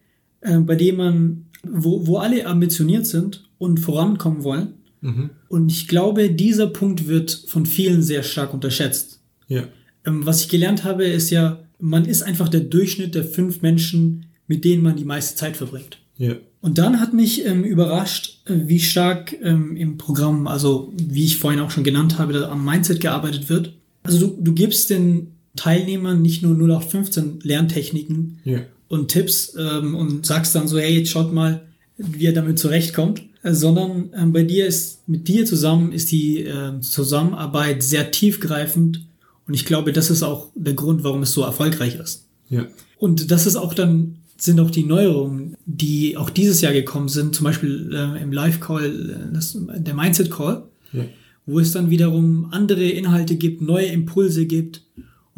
äh, 0.41 0.59
bei 0.59 0.75
dem 0.75 0.97
man, 0.97 1.45
wo, 1.63 2.07
wo 2.07 2.17
alle 2.17 2.45
ambitioniert 2.45 3.05
sind 3.05 3.49
und 3.57 3.79
vorankommen 3.79 4.43
wollen. 4.43 4.75
Mhm. 5.01 5.31
Und 5.49 5.71
ich 5.71 5.87
glaube, 5.87 6.29
dieser 6.29 6.67
Punkt 6.67 7.07
wird 7.07 7.45
von 7.47 7.65
vielen 7.65 8.01
sehr 8.01 8.23
stark 8.23 8.53
unterschätzt. 8.53 9.21
Ja. 9.47 9.63
Ähm, 10.05 10.25
was 10.25 10.41
ich 10.41 10.49
gelernt 10.49 10.83
habe, 10.83 11.05
ist 11.05 11.29
ja, 11.29 11.63
man 11.79 12.05
ist 12.05 12.21
einfach 12.21 12.49
der 12.49 12.61
Durchschnitt 12.61 13.15
der 13.15 13.23
fünf 13.23 13.61
Menschen, 13.61 14.27
mit 14.47 14.63
denen 14.65 14.83
man 14.83 14.95
die 14.95 15.05
meiste 15.05 15.35
Zeit 15.35 15.57
verbringt. 15.57 15.99
Ja. 16.17 16.35
Und 16.61 16.77
dann 16.77 16.99
hat 16.99 17.13
mich 17.13 17.45
ähm, 17.45 17.63
überrascht, 17.63 18.41
äh, 18.45 18.53
wie 18.65 18.79
stark 18.79 19.35
ähm, 19.41 19.77
im 19.77 19.97
Programm, 19.97 20.47
also 20.47 20.91
wie 20.95 21.25
ich 21.25 21.37
vorhin 21.37 21.61
auch 21.61 21.71
schon 21.71 21.83
genannt 21.83 22.17
habe, 22.17 22.33
da 22.33 22.49
am 22.49 22.65
Mindset 22.65 22.99
gearbeitet 22.99 23.49
wird. 23.49 23.73
Also 24.03 24.27
du, 24.27 24.37
du 24.41 24.53
gibst 24.53 24.89
den 24.89 25.27
Teilnehmern 25.55 26.21
nicht 26.21 26.43
nur 26.43 26.53
0815 26.53 27.39
Lerntechniken 27.43 28.39
ja. 28.43 28.59
und 28.87 29.09
Tipps 29.09 29.55
ähm, 29.57 29.95
und 29.95 30.25
sagst 30.25 30.53
dann 30.55 30.67
so, 30.67 30.77
hey, 30.79 30.97
jetzt 30.97 31.11
schaut 31.11 31.33
mal, 31.33 31.61
wie 31.97 32.25
er 32.25 32.33
damit 32.33 32.59
zurechtkommt, 32.59 33.23
äh, 33.43 33.53
sondern 33.53 34.09
ähm, 34.15 34.33
bei 34.33 34.43
dir 34.43 34.65
ist, 34.65 35.07
mit 35.07 35.27
dir 35.27 35.45
zusammen 35.45 35.91
ist 35.91 36.11
die 36.11 36.43
äh, 36.43 36.79
Zusammenarbeit 36.81 37.83
sehr 37.83 38.11
tiefgreifend 38.11 39.05
und 39.47 39.55
ich 39.55 39.65
glaube, 39.65 39.93
das 39.93 40.11
ist 40.11 40.21
auch 40.21 40.49
der 40.53 40.75
Grund, 40.75 41.03
warum 41.03 41.23
es 41.23 41.31
so 41.31 41.41
erfolgreich 41.41 41.95
ist. 41.95 42.27
Ja. 42.49 42.67
Und 42.99 43.31
das 43.31 43.47
ist 43.47 43.55
auch 43.55 43.73
dann, 43.73 44.18
sind 44.39 44.59
auch 44.59 44.71
die 44.71 44.85
Neuerungen, 44.85 45.57
die 45.65 46.17
auch 46.17 46.29
dieses 46.29 46.61
Jahr 46.61 46.73
gekommen 46.73 47.09
sind, 47.09 47.35
zum 47.35 47.43
Beispiel 47.43 47.91
äh, 47.93 48.21
im 48.21 48.31
Live-Call, 48.31 49.31
äh, 49.33 49.79
der 49.79 49.93
Mindset-Call, 49.93 50.63
ja. 50.93 51.05
wo 51.45 51.59
es 51.59 51.71
dann 51.71 51.89
wiederum 51.89 52.47
andere 52.51 52.83
Inhalte 52.83 53.35
gibt, 53.35 53.61
neue 53.61 53.87
Impulse 53.87 54.45
gibt 54.45 54.81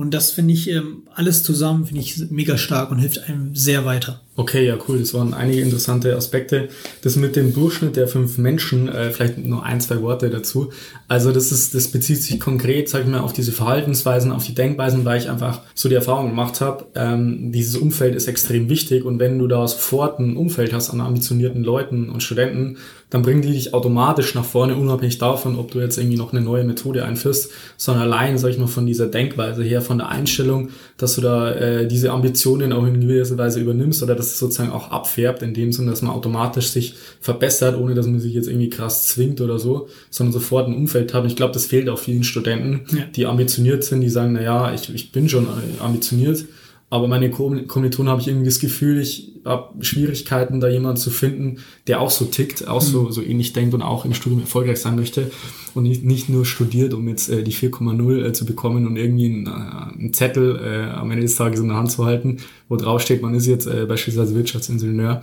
und 0.02 0.16
das 0.16 0.32
finde 0.32 0.56
ich 0.56 0.68
ähm, 0.68 1.04
alles 1.14 1.44
zusammen, 1.44 1.86
finde 1.86 2.02
ich 2.02 2.18
mega 2.32 2.58
stark 2.58 2.90
und 2.90 2.98
hilft 2.98 3.30
einem 3.30 3.54
sehr 3.54 3.86
weiter. 3.86 4.22
Okay, 4.36 4.66
ja, 4.66 4.76
cool. 4.88 4.98
Das 4.98 5.14
waren 5.14 5.36
einige 5.36 5.62
interessante 5.62 6.16
Aspekte. 6.16 6.70
Das 7.04 7.18
mit 7.18 7.36
dem 7.36 7.54
Durchschnitt 7.54 7.98
der 7.98 8.08
fünf 8.08 8.40
Menschen, 8.40 8.90
äh, 8.90 9.12
vielleicht 9.12 9.38
nur 9.38 9.64
ein, 9.64 9.80
zwei 9.80 10.02
Worte 10.02 10.32
dazu. 10.32 10.72
Also 11.12 11.34
das 11.34 11.52
ist, 11.52 11.76
das 11.76 11.90
bezieht 11.90 12.24
sich 12.24 12.40
konkret, 12.40 12.88
sag 12.88 13.02
ich 13.02 13.08
mal, 13.08 13.20
auf 13.20 13.34
diese 13.34 13.52
Verhaltensweisen, 13.52 14.32
auf 14.32 14.46
die 14.46 14.56
Denkweisen, 14.56 15.04
weil 15.04 15.20
ich 15.20 15.30
einfach 15.30 15.60
so 15.76 15.90
die 15.90 15.96
Erfahrung 15.96 16.30
gemacht 16.30 16.62
habe, 16.62 16.86
ähm, 16.96 17.52
dieses 17.52 17.76
Umfeld 17.76 18.16
ist 18.16 18.30
extrem 18.30 18.70
wichtig 18.70 19.04
und 19.04 19.20
wenn 19.20 19.38
du 19.38 19.48
da 19.48 19.68
sofort 19.68 20.20
ein 20.20 20.38
Umfeld 20.38 20.72
hast 20.72 20.90
an 20.90 21.02
ambitionierten 21.02 21.66
Leuten 21.66 22.10
und 22.10 22.24
Studenten, 22.24 22.78
dann 23.10 23.24
bringen 23.24 23.42
die 23.42 23.52
dich 23.52 23.74
automatisch 23.74 24.36
nach 24.36 24.46
vorne, 24.46 24.78
unabhängig 24.78 25.18
davon, 25.18 25.58
ob 25.58 25.70
du 25.72 25.82
jetzt 25.82 25.98
irgendwie 25.98 26.16
noch 26.16 26.32
eine 26.32 26.40
neue 26.40 26.64
Methode 26.64 27.04
einführst, 27.04 27.52
sondern 27.76 28.04
allein, 28.04 28.38
sag 28.38 28.52
ich 28.52 28.58
mal, 28.58 28.68
von 28.68 28.86
dieser 28.86 29.08
Denkweise 29.08 29.64
her, 29.64 29.82
von 29.82 29.98
der 29.98 30.08
Einstellung, 30.08 30.70
dass 30.98 31.16
du 31.16 31.22
da 31.22 31.52
äh, 31.52 31.88
diese 31.88 32.12
Ambitionen 32.12 32.72
auch 32.72 32.86
in 32.86 33.02
gewisser 33.02 33.38
Weise 33.38 33.60
übernimmst 33.60 34.02
oder 34.02 34.16
dass 34.16 34.28
es 34.28 34.40
sozusagen 34.40 34.72
auch 34.72 34.92
abfärbt, 34.92 35.44
in 35.44 35.54
dem 35.54 35.74
Sinne, 35.74 35.90
dass 35.90 36.02
man 36.02 36.14
automatisch 36.14 36.70
sich 36.70 36.96
verbessert, 37.20 37.78
ohne 37.78 37.96
dass 37.96 38.08
man 38.08 38.22
sich 38.22 38.34
jetzt 38.34 38.48
irgendwie 38.48 38.70
krass 38.70 39.08
zwingt 39.08 39.42
oder 39.42 39.60
so, 39.60 39.90
sondern 40.10 40.32
sofort 40.32 40.70
ein 40.70 40.76
Umfeld 40.76 41.01
hat. 41.14 41.24
Und 41.24 41.30
ich 41.30 41.36
glaube, 41.36 41.54
das 41.54 41.66
fehlt 41.66 41.90
auch 41.90 42.00
vielen 42.00 42.24
Studenten, 42.24 42.82
ja. 42.96 43.06
die 43.16 43.26
ambitioniert 43.26 43.84
sind, 43.84 44.02
die 44.02 44.10
sagen, 44.10 44.34
na 44.34 44.42
ja, 44.42 44.74
ich, 44.74 44.94
ich 44.94 45.12
bin 45.12 45.28
schon 45.28 45.48
ambitioniert, 45.80 46.46
aber 46.92 47.08
meine 47.08 47.32
Kommilitonen 47.32 48.10
habe 48.10 48.20
ich 48.20 48.28
irgendwie 48.28 48.48
das 48.48 48.60
Gefühl, 48.60 49.00
ich 49.00 49.32
habe 49.46 49.84
Schwierigkeiten, 49.84 50.60
da 50.60 50.68
jemanden 50.68 50.98
zu 50.98 51.10
finden, 51.10 51.60
der 51.88 52.02
auch 52.02 52.12
so 52.12 52.26
tickt, 52.26 52.68
auch 52.68 52.82
so, 52.82 53.04
mhm. 53.04 53.12
so 53.14 53.22
ähnlich 53.22 53.54
denkt 53.54 53.74
und 53.74 53.82
auch 53.82 54.04
im 54.04 54.14
Studium 54.14 54.42
erfolgreich 54.42 54.82
sein 54.82 54.98
möchte 54.98 55.32
und 55.74 55.84
nicht, 55.84 56.04
nicht 56.04 56.28
nur 56.28 56.46
studiert, 56.46 56.94
um 56.94 57.08
jetzt 57.08 57.30
äh, 57.30 57.44
die 57.44 57.54
4,0 57.54 58.26
äh, 58.26 58.34
zu 58.34 58.46
bekommen 58.46 58.86
und 58.86 58.98
irgendwie 58.98 59.26
einen, 59.26 59.48
äh, 59.48 60.00
einen 60.00 60.14
Zettel 60.14 60.60
äh, 60.62 60.92
am 60.92 61.10
Ende 61.12 61.24
des 61.24 61.38
Tages 61.38 61.62
in 61.62 61.70
der 61.70 61.78
Hand 61.78 61.94
zu 61.94 62.06
halten, 62.06 62.40
wo 62.68 62.76
drauf 62.76 63.02
steht, 63.02 63.22
man 63.22 63.36
ist 63.36 63.48
jetzt 63.48 63.68
äh, 63.68 63.86
beispielsweise 63.86 64.36
Wirtschaftsingenieur, 64.36 65.22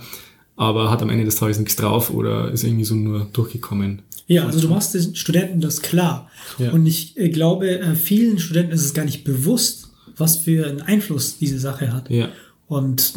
aber 0.55 0.89
hat 0.89 1.03
am 1.03 1.09
Ende 1.09 1.25
des 1.25 1.35
Tages 1.35 1.59
nichts 1.59 1.75
drauf 1.75 2.09
oder 2.09 2.51
ist 2.51 2.63
irgendwie 2.63 2.83
so 2.83 2.95
nur 2.95 3.27
durchgekommen. 3.31 4.01
Ja, 4.29 4.45
also 4.45 4.61
du 4.61 4.67
machst 4.67 4.93
den 4.93 5.15
Studenten 5.15 5.59
das 5.59 5.81
klar. 5.81 6.29
Ja. 6.59 6.71
Und 6.71 6.85
ich 6.85 7.17
äh, 7.17 7.29
glaube, 7.29 7.79
äh, 7.79 7.95
vielen 7.95 8.37
Studenten 8.37 8.73
ist 8.73 8.85
es 8.85 8.93
gar 8.93 9.03
nicht 9.03 9.23
bewusst, 9.23 9.89
was 10.17 10.37
für 10.37 10.67
einen 10.67 10.81
Einfluss 10.81 11.39
diese 11.39 11.57
Sache 11.57 11.91
hat. 11.91 12.11
Ja. 12.11 12.29
Und 12.69 13.13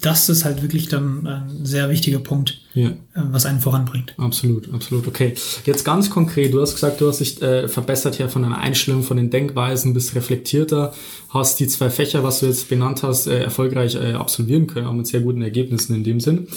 das 0.00 0.28
ist 0.28 0.44
halt 0.44 0.62
wirklich 0.62 0.88
dann 0.88 1.28
ein 1.28 1.64
sehr 1.64 1.88
wichtiger 1.90 2.18
Punkt, 2.18 2.60
ja. 2.74 2.88
Äh, 2.88 2.94
was 3.14 3.46
einen 3.46 3.60
voranbringt. 3.60 4.14
Absolut, 4.18 4.74
absolut. 4.74 5.06
Okay. 5.06 5.34
Jetzt 5.64 5.84
ganz 5.84 6.10
konkret, 6.10 6.52
du 6.52 6.60
hast 6.60 6.74
gesagt, 6.74 7.00
du 7.00 7.06
hast 7.06 7.20
dich 7.20 7.40
äh, 7.40 7.68
verbessert 7.68 8.16
hier 8.16 8.28
von 8.28 8.42
deiner 8.42 8.58
Einstellung, 8.58 9.04
von 9.04 9.16
den 9.16 9.30
Denkweisen, 9.30 9.94
bist 9.94 10.16
reflektierter, 10.16 10.92
hast 11.28 11.60
die 11.60 11.68
zwei 11.68 11.88
Fächer, 11.88 12.24
was 12.24 12.40
du 12.40 12.46
jetzt 12.46 12.68
benannt 12.68 13.04
hast, 13.04 13.28
äh, 13.28 13.44
erfolgreich 13.44 13.94
äh, 13.94 14.14
absolvieren 14.14 14.66
können, 14.66 14.88
auch 14.88 14.92
mit 14.92 15.06
sehr 15.06 15.20
guten 15.20 15.40
Ergebnissen 15.40 15.94
in 15.94 16.02
dem 16.02 16.18
Sinn. 16.18 16.48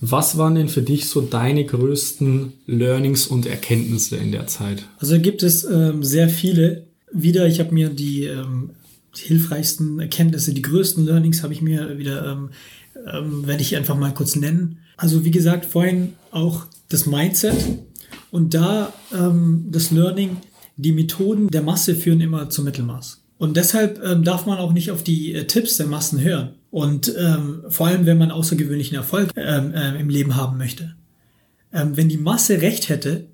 Was 0.00 0.36
waren 0.36 0.56
denn 0.56 0.68
für 0.68 0.82
dich 0.82 1.08
so 1.08 1.20
deine 1.20 1.64
größten 1.64 2.52
Learnings 2.66 3.28
und 3.28 3.46
Erkenntnisse 3.46 4.16
in 4.16 4.32
der 4.32 4.48
Zeit? 4.48 4.88
Also 4.98 5.20
gibt 5.20 5.44
es 5.44 5.62
ähm, 5.62 6.02
sehr 6.02 6.28
viele. 6.28 6.82
Wieder, 7.12 7.46
ich 7.46 7.60
habe 7.60 7.72
mir 7.72 7.90
die 7.90 8.24
ähm, 8.24 8.70
hilfreichsten 9.14 10.00
Erkenntnisse, 10.00 10.54
die 10.54 10.62
größten 10.62 11.04
Learnings 11.04 11.42
habe 11.42 11.52
ich 11.52 11.62
mir 11.62 11.98
wieder, 11.98 12.24
ähm, 12.26 12.50
ähm, 13.12 13.46
werde 13.46 13.62
ich 13.62 13.76
einfach 13.76 13.96
mal 13.96 14.14
kurz 14.14 14.36
nennen. 14.36 14.78
Also 14.96 15.24
wie 15.24 15.30
gesagt, 15.30 15.64
vorhin 15.64 16.14
auch 16.30 16.66
das 16.88 17.06
Mindset 17.06 17.54
und 18.30 18.54
da 18.54 18.92
ähm, 19.12 19.66
das 19.70 19.90
Learning, 19.90 20.38
die 20.76 20.92
Methoden 20.92 21.48
der 21.48 21.62
Masse 21.62 21.94
führen 21.94 22.20
immer 22.20 22.50
zum 22.50 22.64
Mittelmaß. 22.64 23.22
Und 23.38 23.56
deshalb 23.56 24.02
ähm, 24.04 24.22
darf 24.22 24.46
man 24.46 24.58
auch 24.58 24.72
nicht 24.72 24.90
auf 24.90 25.02
die 25.02 25.34
äh, 25.34 25.46
Tipps 25.46 25.76
der 25.76 25.86
Massen 25.86 26.20
hören. 26.20 26.50
Und 26.70 27.12
ähm, 27.18 27.64
vor 27.68 27.88
allem, 27.88 28.06
wenn 28.06 28.16
man 28.16 28.30
außergewöhnlichen 28.30 28.96
Erfolg 28.96 29.30
äh, 29.36 29.98
im 29.98 30.08
Leben 30.08 30.36
haben 30.36 30.58
möchte. 30.58 30.94
Wenn 31.74 32.10
die 32.10 32.18
Masse 32.18 32.60
recht 32.60 32.90
hätte, 32.90 33.28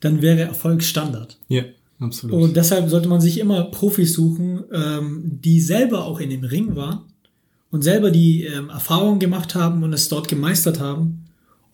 dann 0.00 0.20
wäre 0.20 0.40
Erfolg 0.40 0.82
Standard. 0.82 1.38
Ja. 1.46 1.62
Absolut. 2.04 2.42
Und 2.42 2.56
deshalb 2.56 2.88
sollte 2.90 3.08
man 3.08 3.20
sich 3.20 3.38
immer 3.38 3.64
Profis 3.64 4.12
suchen, 4.12 4.64
ähm, 4.72 5.22
die 5.24 5.60
selber 5.60 6.04
auch 6.04 6.20
in 6.20 6.30
dem 6.30 6.44
Ring 6.44 6.76
waren 6.76 7.00
und 7.70 7.82
selber 7.82 8.10
die 8.10 8.44
ähm, 8.44 8.70
Erfahrung 8.70 9.18
gemacht 9.18 9.54
haben 9.54 9.82
und 9.82 9.92
es 9.92 10.08
dort 10.08 10.28
gemeistert 10.28 10.80
haben. 10.80 11.24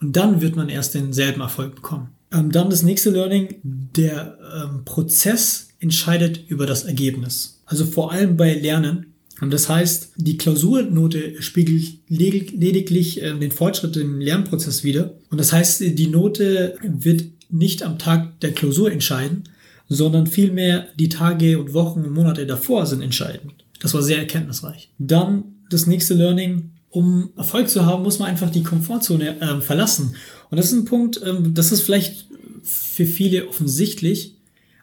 Und 0.00 0.16
dann 0.16 0.40
wird 0.40 0.56
man 0.56 0.68
erst 0.68 0.94
denselben 0.94 1.42
Erfolg 1.42 1.74
bekommen. 1.74 2.08
Ähm, 2.32 2.50
dann 2.50 2.70
das 2.70 2.82
nächste 2.82 3.10
Learning, 3.10 3.56
der 3.62 4.38
ähm, 4.54 4.84
Prozess 4.84 5.68
entscheidet 5.80 6.44
über 6.48 6.66
das 6.66 6.84
Ergebnis. 6.84 7.60
Also 7.66 7.84
vor 7.84 8.12
allem 8.12 8.36
bei 8.36 8.54
Lernen. 8.54 9.06
Und 9.40 9.52
das 9.52 9.68
heißt, 9.68 10.12
die 10.16 10.36
Klausurnote 10.36 11.42
spiegelt 11.42 11.98
lediglich 12.08 13.22
äh, 13.22 13.38
den 13.38 13.50
Fortschritt 13.50 13.96
im 13.96 14.20
Lernprozess 14.20 14.84
wider. 14.84 15.14
Und 15.30 15.38
das 15.38 15.52
heißt, 15.52 15.80
die 15.80 16.06
Note 16.06 16.76
wird 16.82 17.24
nicht 17.50 17.82
am 17.82 17.98
Tag 17.98 18.40
der 18.40 18.52
Klausur 18.52 18.92
entscheiden, 18.92 19.44
sondern 19.90 20.28
vielmehr 20.28 20.86
die 20.98 21.08
Tage 21.10 21.58
und 21.58 21.74
Wochen 21.74 22.04
und 22.04 22.14
Monate 22.14 22.46
davor 22.46 22.86
sind 22.86 23.02
entscheidend. 23.02 23.52
Das 23.80 23.92
war 23.92 24.02
sehr 24.02 24.18
erkenntnisreich. 24.18 24.88
Dann 24.98 25.44
das 25.68 25.86
nächste 25.86 26.14
Learning. 26.14 26.70
Um 26.92 27.30
Erfolg 27.36 27.68
zu 27.68 27.86
haben, 27.86 28.02
muss 28.02 28.18
man 28.18 28.28
einfach 28.28 28.50
die 28.50 28.64
Komfortzone 28.64 29.40
äh, 29.40 29.60
verlassen. 29.60 30.16
Und 30.50 30.56
das 30.56 30.66
ist 30.66 30.72
ein 30.72 30.84
Punkt, 30.86 31.20
ähm, 31.24 31.54
das 31.54 31.70
ist 31.70 31.82
vielleicht 31.82 32.26
für 32.62 33.04
viele 33.04 33.48
offensichtlich, 33.48 34.34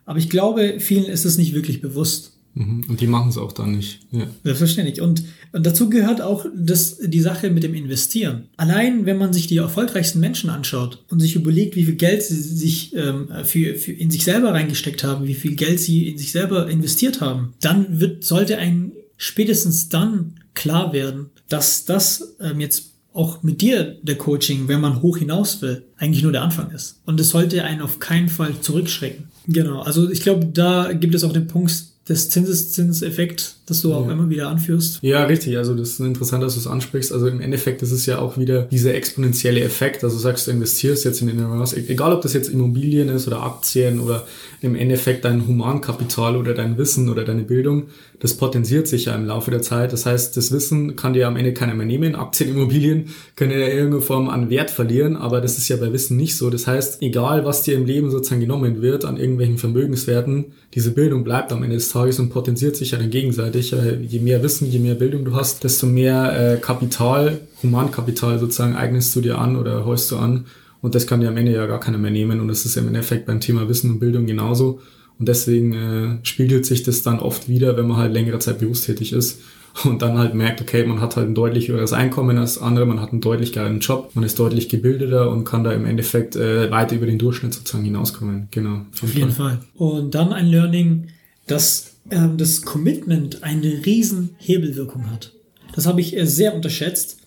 aber 0.05 0.19
ich 0.19 0.29
glaube, 0.29 0.79
vielen 0.79 1.03
ist 1.03 1.25
es 1.25 1.37
nicht 1.37 1.53
wirklich 1.53 1.81
bewusst. 1.81 2.36
Mhm. 2.57 2.85
Und 2.87 3.01
die 3.01 3.07
machen 3.07 3.29
es 3.29 3.37
auch 3.37 3.51
dann 3.51 3.73
nicht. 3.75 3.99
Ja. 4.11 4.27
Selbstverständlich. 4.43 5.01
Und, 5.01 5.23
und 5.51 5.65
dazu 5.65 5.89
gehört 5.89 6.21
auch 6.21 6.45
das, 6.55 6.97
die 6.97 7.19
Sache 7.19 7.51
mit 7.51 7.63
dem 7.63 7.75
Investieren. 7.75 8.47
Allein, 8.57 9.05
wenn 9.05 9.17
man 9.17 9.31
sich 9.31 9.47
die 9.47 9.57
erfolgreichsten 9.57 10.19
Menschen 10.19 10.49
anschaut 10.49 11.03
und 11.09 11.19
sich 11.19 11.35
überlegt, 11.35 11.75
wie 11.75 11.85
viel 11.85 11.95
Geld 11.95 12.23
sie 12.23 12.35
sich 12.35 12.95
ähm, 12.95 13.29
für, 13.43 13.75
für 13.75 13.91
in 13.91 14.09
sich 14.09 14.23
selber 14.23 14.53
reingesteckt 14.53 15.03
haben, 15.03 15.27
wie 15.27 15.35
viel 15.35 15.55
Geld 15.55 15.79
sie 15.79 16.09
in 16.09 16.17
sich 16.17 16.31
selber 16.31 16.67
investiert 16.67 17.21
haben, 17.21 17.53
dann 17.61 17.99
wird, 17.99 18.23
sollte 18.23 18.57
ein 18.57 18.91
spätestens 19.17 19.89
dann 19.89 20.35
klar 20.53 20.93
werden, 20.93 21.27
dass 21.49 21.85
das 21.85 22.35
ähm, 22.39 22.59
jetzt 22.59 22.93
auch 23.13 23.41
mit 23.41 23.61
dir 23.61 23.97
der 24.03 24.15
Coaching, 24.15 24.67
wenn 24.67 24.79
man 24.79 25.01
hoch 25.01 25.17
hinaus 25.17 25.61
will, 25.61 25.85
eigentlich 25.97 26.21
nur 26.21 26.31
der 26.31 26.43
Anfang 26.43 26.69
ist. 26.71 27.01
Und 27.05 27.19
es 27.19 27.29
sollte 27.29 27.63
einen 27.63 27.81
auf 27.81 27.97
keinen 27.99 28.29
Fall 28.29 28.61
zurückschrecken. 28.61 29.25
Genau, 29.47 29.81
also 29.81 30.09
ich 30.09 30.21
glaube, 30.21 30.45
da 30.45 30.93
gibt 30.93 31.15
es 31.15 31.23
auch 31.23 31.33
den 31.33 31.47
Punkt, 31.47 31.71
des 32.09 32.29
Zinseszinseffekt, 32.29 33.55
das 33.65 33.81
du 33.81 33.93
auch 33.93 34.05
Ja. 34.07 34.13
immer 34.13 34.29
wieder 34.29 34.47
anführst. 34.49 34.99
Ja, 35.01 35.23
richtig. 35.25 35.57
Also 35.57 35.73
das 35.75 35.89
ist 35.89 35.99
interessant, 35.99 36.41
dass 36.43 36.53
du 36.53 36.59
es 36.59 36.67
ansprichst. 36.67 37.11
Also 37.11 37.27
im 37.27 37.41
Endeffekt 37.41 37.81
ist 37.81 37.91
es 37.91 38.05
ja 38.05 38.19
auch 38.19 38.37
wieder 38.37 38.63
dieser 38.63 38.93
exponentielle 38.95 39.61
Effekt. 39.61 40.03
Also 40.03 40.15
du 40.15 40.21
sagst, 40.21 40.47
du 40.47 40.51
investierst 40.51 41.03
jetzt 41.05 41.21
in 41.21 41.27
den 41.27 41.39
Investments, 41.39 41.73
egal 41.89 42.13
ob 42.13 42.21
das 42.21 42.33
jetzt 42.33 42.49
Immobilien 42.49 43.09
ist 43.09 43.27
oder 43.27 43.43
Aktien 43.43 43.99
oder 43.99 44.25
im 44.61 44.75
Endeffekt 44.75 45.25
dein 45.25 45.47
Humankapital 45.47 46.37
oder 46.37 46.53
dein 46.53 46.77
Wissen 46.77 47.09
oder 47.09 47.23
deine 47.25 47.43
Bildung, 47.43 47.83
das 48.19 48.35
potenziert 48.35 48.87
sich 48.87 49.05
ja 49.05 49.15
im 49.15 49.25
Laufe 49.25 49.51
der 49.51 49.61
Zeit. 49.61 49.93
Das 49.93 50.05
heißt, 50.07 50.35
das 50.35 50.51
Wissen 50.51 50.95
kann 50.95 51.13
dir 51.13 51.27
am 51.27 51.35
Ende 51.35 51.53
keiner 51.53 51.75
mehr 51.75 51.85
nehmen. 51.85 52.15
Aktien, 52.15 52.49
Immobilien 52.49 53.09
können 53.35 53.51
ja 53.51 53.67
irgendeine 53.67 54.01
Form 54.01 54.27
an 54.29 54.49
Wert 54.49 54.71
verlieren, 54.71 55.15
aber 55.15 55.39
das 55.39 55.57
ist 55.57 55.67
ja 55.67 55.77
bei 55.77 55.93
Wissen 55.93 56.17
nicht 56.17 56.35
so. 56.35 56.49
Das 56.49 56.65
heißt, 56.65 57.01
egal 57.03 57.45
was 57.45 57.61
dir 57.61 57.75
im 57.75 57.85
Leben 57.85 58.09
sozusagen 58.09 58.41
genommen 58.41 58.81
wird 58.81 59.05
an 59.05 59.17
irgendwelchen 59.17 59.59
Vermögenswerten, 59.59 60.45
diese 60.73 60.91
Bildung 60.91 61.23
bleibt 61.23 61.51
am 61.51 61.61
Ende 61.61 61.75
des 61.75 61.89
Tages 61.89 62.19
und 62.19 62.29
potenziert 62.29 62.75
sich 62.75 62.91
ja 62.91 62.97
dann 62.97 63.11
gegenseitig. 63.11 63.73
Äh, 63.73 63.97
Je 64.07 64.19
mehr 64.19 64.41
Wissen, 64.41 64.69
je 64.69 64.79
mehr 64.79 64.95
Bildung 64.95 65.23
du 65.23 65.35
hast, 65.35 65.63
desto 65.63 65.85
mehr 65.85 66.55
äh, 66.55 66.57
Kapital, 66.57 67.39
Humankapital 67.61 68.39
sozusagen 68.39 68.75
eignest 68.75 69.15
du 69.15 69.21
dir 69.21 69.37
an 69.37 69.55
oder 69.55 69.85
häust 69.85 70.09
du 70.11 70.17
an. 70.17 70.45
Und 70.81 70.95
das 70.95 71.07
kann 71.07 71.21
dir 71.21 71.27
am 71.27 71.37
Ende 71.37 71.53
ja 71.53 71.65
gar 71.65 71.79
keiner 71.79 71.97
mehr 71.97 72.11
nehmen. 72.11 72.39
Und 72.39 72.47
das 72.47 72.65
ist 72.65 72.77
im 72.77 72.87
Endeffekt 72.87 73.25
beim 73.25 73.39
Thema 73.39 73.67
Wissen 73.67 73.91
und 73.91 73.99
Bildung 73.99 74.25
genauso. 74.25 74.79
Und 75.19 75.27
deswegen 75.27 75.73
äh, 75.73 76.17
spiegelt 76.23 76.65
sich 76.65 76.83
das 76.83 77.01
dann 77.01 77.19
oft 77.19 77.49
wieder, 77.49 77.75
wenn 77.77 77.87
man 77.87 77.97
halt 77.97 78.13
längere 78.13 78.39
Zeit 78.39 78.59
berufstätig 78.59 79.13
ist 79.13 79.41
und 79.83 80.01
dann 80.01 80.17
halt 80.17 80.33
merkt, 80.33 80.61
okay, 80.61 80.85
man 80.85 81.01
hat 81.01 81.15
halt 81.15 81.27
ein 81.27 81.35
deutlich 81.35 81.67
höheres 81.69 81.93
Einkommen 81.93 82.37
als 82.37 82.57
andere, 82.57 82.85
man 82.85 83.01
hat 83.01 83.11
einen 83.11 83.21
deutlich 83.21 83.53
geileren 83.53 83.79
Job, 83.79 84.11
man 84.13 84.23
ist 84.23 84.39
deutlich 84.39 84.69
gebildeter 84.69 85.29
und 85.29 85.43
kann 85.43 85.63
da 85.63 85.71
im 85.71 85.85
Endeffekt 85.85 86.35
äh, 86.35 86.69
weiter 86.71 86.95
über 86.95 87.05
den 87.05 87.19
Durchschnitt 87.19 87.53
sozusagen 87.53 87.85
hinauskommen. 87.85 88.47
Genau. 88.51 88.85
Auf 89.01 89.13
jeden 89.13 89.31
Fall. 89.31 89.59
Und 89.75 90.15
dann 90.15 90.33
ein 90.33 90.47
Learning, 90.47 91.07
dass 91.47 91.95
ähm, 92.11 92.37
das 92.37 92.61
Commitment 92.61 93.43
eine 93.43 93.85
riesen 93.85 94.35
Hebelwirkung 94.37 95.09
hat. 95.09 95.33
Das 95.75 95.85
habe 95.85 96.01
ich 96.01 96.15
äh, 96.15 96.25
sehr 96.25 96.55
unterschätzt, 96.55 97.19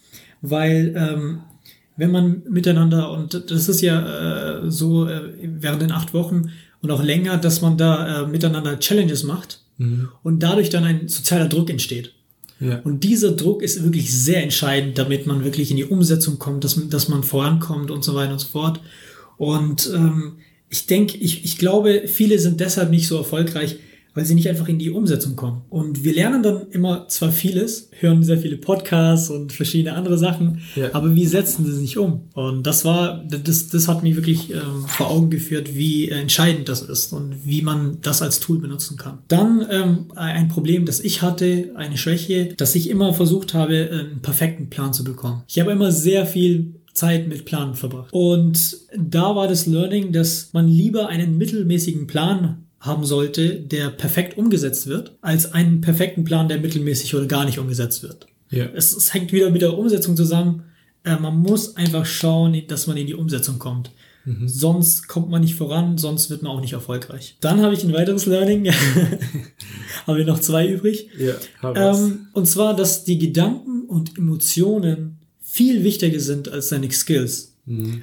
weil 0.42 0.94
ähm, 0.96 1.40
wenn 1.96 2.10
man 2.10 2.42
miteinander, 2.48 3.10
und 3.12 3.50
das 3.50 3.68
ist 3.68 3.82
ja 3.82 4.62
äh, 4.62 4.70
so 4.70 5.06
äh, 5.06 5.20
während 5.42 5.82
den 5.82 5.92
acht 5.92 6.14
Wochen 6.14 6.50
und 6.82 6.90
auch 6.90 7.02
länger, 7.02 7.36
dass 7.36 7.60
man 7.60 7.76
da 7.76 8.22
äh, 8.22 8.26
miteinander 8.26 8.78
Challenges 8.78 9.22
macht 9.22 9.60
und 10.22 10.42
dadurch 10.42 10.68
dann 10.68 10.84
ein 10.84 11.08
sozialer 11.08 11.48
Druck 11.48 11.70
entsteht. 11.70 12.12
Ja. 12.60 12.80
Und 12.84 13.02
dieser 13.02 13.32
Druck 13.32 13.62
ist 13.62 13.82
wirklich 13.82 14.12
sehr 14.14 14.42
entscheidend, 14.42 14.98
damit 14.98 15.26
man 15.26 15.42
wirklich 15.42 15.70
in 15.70 15.78
die 15.78 15.86
Umsetzung 15.86 16.38
kommt, 16.38 16.64
dass, 16.64 16.78
dass 16.90 17.08
man 17.08 17.22
vorankommt 17.22 17.90
und 17.90 18.04
so 18.04 18.14
weiter 18.14 18.32
und 18.32 18.38
so 18.40 18.48
fort. 18.48 18.80
Und 19.38 19.90
ähm, 19.94 20.34
ich 20.68 20.84
denke, 20.86 21.16
ich, 21.16 21.44
ich 21.44 21.56
glaube, 21.56 22.02
viele 22.06 22.38
sind 22.38 22.60
deshalb 22.60 22.90
nicht 22.90 23.06
so 23.08 23.16
erfolgreich, 23.16 23.78
weil 24.14 24.24
sie 24.24 24.34
nicht 24.34 24.48
einfach 24.48 24.68
in 24.68 24.78
die 24.78 24.90
Umsetzung 24.90 25.36
kommen. 25.36 25.62
Und 25.70 26.04
wir 26.04 26.14
lernen 26.14 26.42
dann 26.42 26.62
immer 26.70 27.06
zwar 27.08 27.30
vieles, 27.32 27.88
hören 27.98 28.22
sehr 28.24 28.38
viele 28.38 28.56
Podcasts 28.56 29.30
und 29.30 29.52
verschiedene 29.52 29.94
andere 29.96 30.18
Sachen, 30.18 30.60
Ja. 30.76 30.90
aber 30.94 31.14
wie 31.14 31.26
setzen 31.26 31.64
sie 31.64 31.72
sich 31.74 31.96
um? 31.98 32.22
Und 32.34 32.66
das 32.66 32.84
war, 32.84 33.24
das, 33.28 33.68
das 33.68 33.88
hat 33.88 34.02
mir 34.02 34.16
wirklich 34.16 34.50
ähm, 34.52 34.84
vor 34.86 35.10
Augen 35.10 35.30
geführt, 35.30 35.74
wie 35.74 36.08
entscheidend 36.08 36.68
das 36.68 36.82
ist 36.82 37.12
und 37.12 37.34
wie 37.44 37.62
man 37.62 37.98
das 38.02 38.22
als 38.22 38.40
Tool 38.40 38.58
benutzen 38.58 38.96
kann. 38.96 39.18
Dann 39.28 39.66
ähm, 39.70 39.98
ein 40.14 40.48
Problem, 40.48 40.86
das 40.86 41.00
ich 41.00 41.22
hatte, 41.22 41.70
eine 41.76 41.96
Schwäche, 41.96 42.54
dass 42.56 42.74
ich 42.74 42.90
immer 42.90 43.12
versucht 43.14 43.54
habe, 43.54 43.88
einen 43.92 44.20
perfekten 44.22 44.70
Plan 44.70 44.92
zu 44.92 45.04
bekommen. 45.04 45.42
Ich 45.48 45.58
habe 45.60 45.72
immer 45.72 45.92
sehr 45.92 46.26
viel 46.26 46.74
Zeit 46.92 47.28
mit 47.28 47.44
Planen 47.44 47.74
verbracht. 47.76 48.12
Und 48.12 48.76
da 48.96 49.34
war 49.36 49.46
das 49.48 49.66
Learning, 49.66 50.12
dass 50.12 50.50
man 50.52 50.66
lieber 50.68 51.08
einen 51.08 51.38
mittelmäßigen 51.38 52.06
Plan 52.06 52.64
haben 52.80 53.04
sollte, 53.04 53.56
der 53.60 53.90
perfekt 53.90 54.36
umgesetzt 54.38 54.86
wird, 54.86 55.16
als 55.20 55.52
einen 55.52 55.80
perfekten 55.80 56.24
Plan, 56.24 56.48
der 56.48 56.58
mittelmäßig 56.58 57.14
oder 57.14 57.26
gar 57.26 57.44
nicht 57.44 57.58
umgesetzt 57.58 58.02
wird. 58.02 58.26
Ja. 58.50 58.66
Es, 58.74 58.96
es 58.96 59.14
hängt 59.14 59.32
wieder 59.32 59.50
mit 59.50 59.62
der 59.62 59.78
Umsetzung 59.78 60.16
zusammen. 60.16 60.64
Äh, 61.04 61.16
man 61.16 61.38
muss 61.38 61.76
einfach 61.76 62.06
schauen, 62.06 62.62
dass 62.68 62.86
man 62.86 62.96
in 62.96 63.06
die 63.06 63.14
Umsetzung 63.14 63.58
kommt. 63.58 63.90
Sonst 64.44 65.08
kommt 65.08 65.30
man 65.30 65.40
nicht 65.40 65.54
voran, 65.54 65.96
sonst 65.96 66.28
wird 66.28 66.42
man 66.42 66.52
auch 66.52 66.60
nicht 66.60 66.74
erfolgreich. 66.74 67.36
Dann 67.40 67.62
habe 67.62 67.72
ich 67.72 67.82
ein 67.82 67.92
weiteres 67.92 68.26
Learning. 68.26 68.70
habe 70.06 70.20
ich 70.20 70.26
noch 70.26 70.38
zwei 70.40 70.68
übrig. 70.68 71.08
Ja. 71.18 71.34
Ähm, 71.74 72.26
und 72.32 72.46
zwar, 72.46 72.76
dass 72.76 73.04
die 73.04 73.18
Gedanken 73.18 73.86
und 73.88 74.18
Emotionen 74.18 75.18
viel 75.40 75.84
wichtiger 75.84 76.20
sind 76.20 76.50
als 76.50 76.68
deine 76.68 76.90
Skills. 76.92 77.54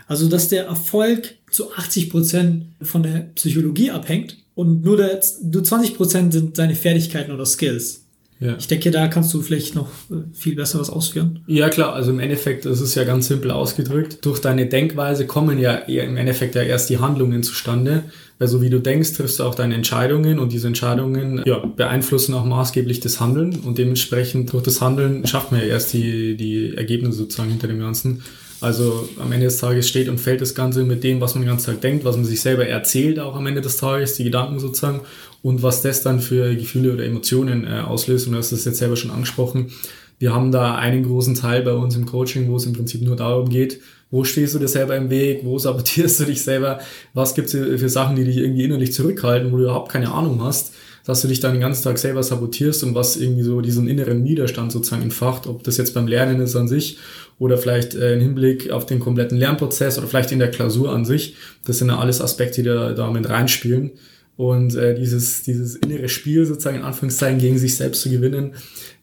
Also, 0.07 0.29
dass 0.29 0.47
der 0.47 0.65
Erfolg 0.65 1.35
zu 1.51 1.73
80 1.73 2.09
Prozent 2.09 2.65
von 2.81 3.03
der 3.03 3.29
Psychologie 3.35 3.91
abhängt 3.91 4.37
und 4.57 4.83
nur, 4.83 4.97
der, 4.97 5.21
nur 5.43 5.63
20 5.63 5.95
Prozent 5.95 6.33
sind 6.33 6.57
deine 6.57 6.73
Fertigkeiten 6.73 7.31
oder 7.31 7.45
Skills. 7.45 8.01
ja. 8.39 8.55
Ich 8.57 8.67
denke, 8.67 8.89
da 8.89 9.07
kannst 9.07 9.31
du 9.35 9.43
vielleicht 9.43 9.75
noch 9.75 9.87
äh, 10.09 10.15
viel 10.33 10.55
besser 10.55 10.79
was 10.79 10.89
ausführen. 10.89 11.43
Ja 11.45 11.69
klar, 11.69 11.93
also 11.93 12.09
im 12.09 12.19
Endeffekt, 12.19 12.65
das 12.65 12.81
ist 12.81 12.95
ja 12.95 13.03
ganz 13.03 13.27
simpel 13.27 13.51
ausgedrückt. 13.51 14.25
Durch 14.25 14.39
deine 14.39 14.65
Denkweise 14.65 15.27
kommen 15.27 15.59
ja 15.59 15.75
im 15.75 16.17
Endeffekt 16.17 16.55
ja 16.55 16.63
erst 16.63 16.89
die 16.89 16.97
Handlungen 16.97 17.43
zustande. 17.43 18.05
Weil 18.39 18.47
so 18.47 18.59
wie 18.59 18.71
du 18.71 18.79
denkst, 18.79 19.13
triffst 19.13 19.39
du 19.39 19.43
auch 19.43 19.53
deine 19.53 19.75
Entscheidungen 19.75 20.39
und 20.39 20.51
diese 20.51 20.67
Entscheidungen 20.67 21.43
ja, 21.45 21.59
beeinflussen 21.59 22.33
auch 22.33 22.45
maßgeblich 22.45 22.99
das 22.99 23.19
Handeln 23.19 23.57
und 23.63 23.77
dementsprechend 23.77 24.53
durch 24.53 24.63
das 24.63 24.81
Handeln 24.81 25.25
schafft 25.27 25.51
man 25.51 25.61
ja 25.61 25.67
erst 25.67 25.93
die, 25.93 26.35
die 26.35 26.75
Ergebnisse 26.75 27.19
sozusagen 27.19 27.49
hinter 27.49 27.67
dem 27.67 27.79
Ganzen. 27.79 28.23
Also 28.59 29.07
am 29.19 29.31
Ende 29.31 29.45
des 29.45 29.57
Tages 29.57 29.87
steht 29.87 30.09
und 30.09 30.19
fällt 30.19 30.41
das 30.41 30.55
Ganze 30.55 30.83
mit 30.83 31.03
dem, 31.03 31.21
was 31.21 31.35
man 31.35 31.43
den 31.43 31.49
ganzen 31.49 31.67
Tag 31.67 31.81
denkt, 31.81 32.05
was 32.05 32.15
man 32.15 32.25
sich 32.25 32.41
selber 32.41 32.65
erzählt, 32.65 33.19
auch 33.19 33.35
am 33.35 33.45
Ende 33.45 33.61
des 33.61 33.77
Tages, 33.77 34.15
die 34.15 34.23
Gedanken 34.23 34.59
sozusagen 34.59 35.01
und 35.43 35.61
was 35.61 35.81
das 35.83 36.01
dann 36.01 36.19
für 36.19 36.55
Gefühle 36.55 36.93
oder 36.93 37.05
Emotionen 37.05 37.67
äh, 37.67 37.81
auslöst. 37.81 38.25
Und 38.25 38.33
du 38.33 38.39
hast 38.39 38.51
das 38.51 38.65
jetzt 38.65 38.79
selber 38.79 38.95
schon 38.95 39.11
angesprochen. 39.11 39.71
Wir 40.19 40.33
haben 40.33 40.51
da 40.51 40.75
einen 40.75 41.03
großen 41.03 41.35
Teil 41.35 41.61
bei 41.61 41.73
uns 41.73 41.95
im 41.95 42.07
Coaching, 42.07 42.49
wo 42.49 42.55
es 42.55 42.65
im 42.65 42.73
Prinzip 42.73 43.03
nur 43.03 43.15
darum 43.15 43.49
geht, 43.49 43.79
wo 44.09 44.23
stehst 44.23 44.55
du 44.55 44.59
dir 44.59 44.67
selber 44.67 44.95
im 44.95 45.11
Weg, 45.11 45.41
wo 45.43 45.59
sabotierst 45.59 46.19
du 46.21 46.25
dich 46.25 46.41
selber, 46.41 46.79
was 47.13 47.35
gibt 47.35 47.53
es 47.53 47.79
für 47.79 47.89
Sachen, 47.89 48.15
die 48.15 48.23
dich 48.23 48.37
irgendwie 48.37 48.63
innerlich 48.63 48.93
zurückhalten, 48.93 49.51
wo 49.51 49.57
du 49.57 49.63
überhaupt 49.63 49.91
keine 49.91 50.11
Ahnung 50.11 50.43
hast, 50.43 50.73
dass 51.05 51.21
du 51.21 51.27
dich 51.27 51.39
dann 51.39 51.53
den 51.53 51.61
ganzen 51.61 51.83
Tag 51.83 51.99
selber 51.99 52.23
sabotierst 52.23 52.83
und 52.83 52.95
was 52.95 53.15
irgendwie 53.15 53.43
so 53.43 53.61
diesen 53.61 53.87
inneren 53.87 54.25
Widerstand 54.25 54.71
sozusagen 54.71 55.03
entfacht, 55.03 55.45
ob 55.45 55.63
das 55.63 55.77
jetzt 55.77 55.93
beim 55.93 56.07
Lernen 56.07 56.41
ist 56.41 56.55
an 56.55 56.67
sich 56.67 56.97
oder 57.39 57.57
vielleicht 57.57 57.95
äh, 57.95 58.13
im 58.13 58.21
Hinblick 58.21 58.71
auf 58.71 58.85
den 58.85 58.99
kompletten 58.99 59.37
Lernprozess 59.37 59.97
oder 59.97 60.07
vielleicht 60.07 60.31
in 60.31 60.39
der 60.39 60.51
Klausur 60.51 60.91
an 60.91 61.05
sich. 61.05 61.35
Das 61.65 61.77
sind 61.77 61.89
ja 61.89 61.99
alles 61.99 62.21
Aspekte, 62.21 62.61
die 62.61 62.69
da, 62.69 62.93
da 62.93 63.09
reinspielen. 63.09 63.91
Und 64.37 64.75
äh, 64.75 64.93
dieses, 64.93 65.43
dieses 65.43 65.75
innere 65.75 66.09
Spiel 66.09 66.45
sozusagen 66.45 66.77
in 66.77 66.83
Anführungszeichen 66.83 67.39
gegen 67.39 67.57
sich 67.57 67.75
selbst 67.75 68.03
zu 68.03 68.09
gewinnen, 68.09 68.53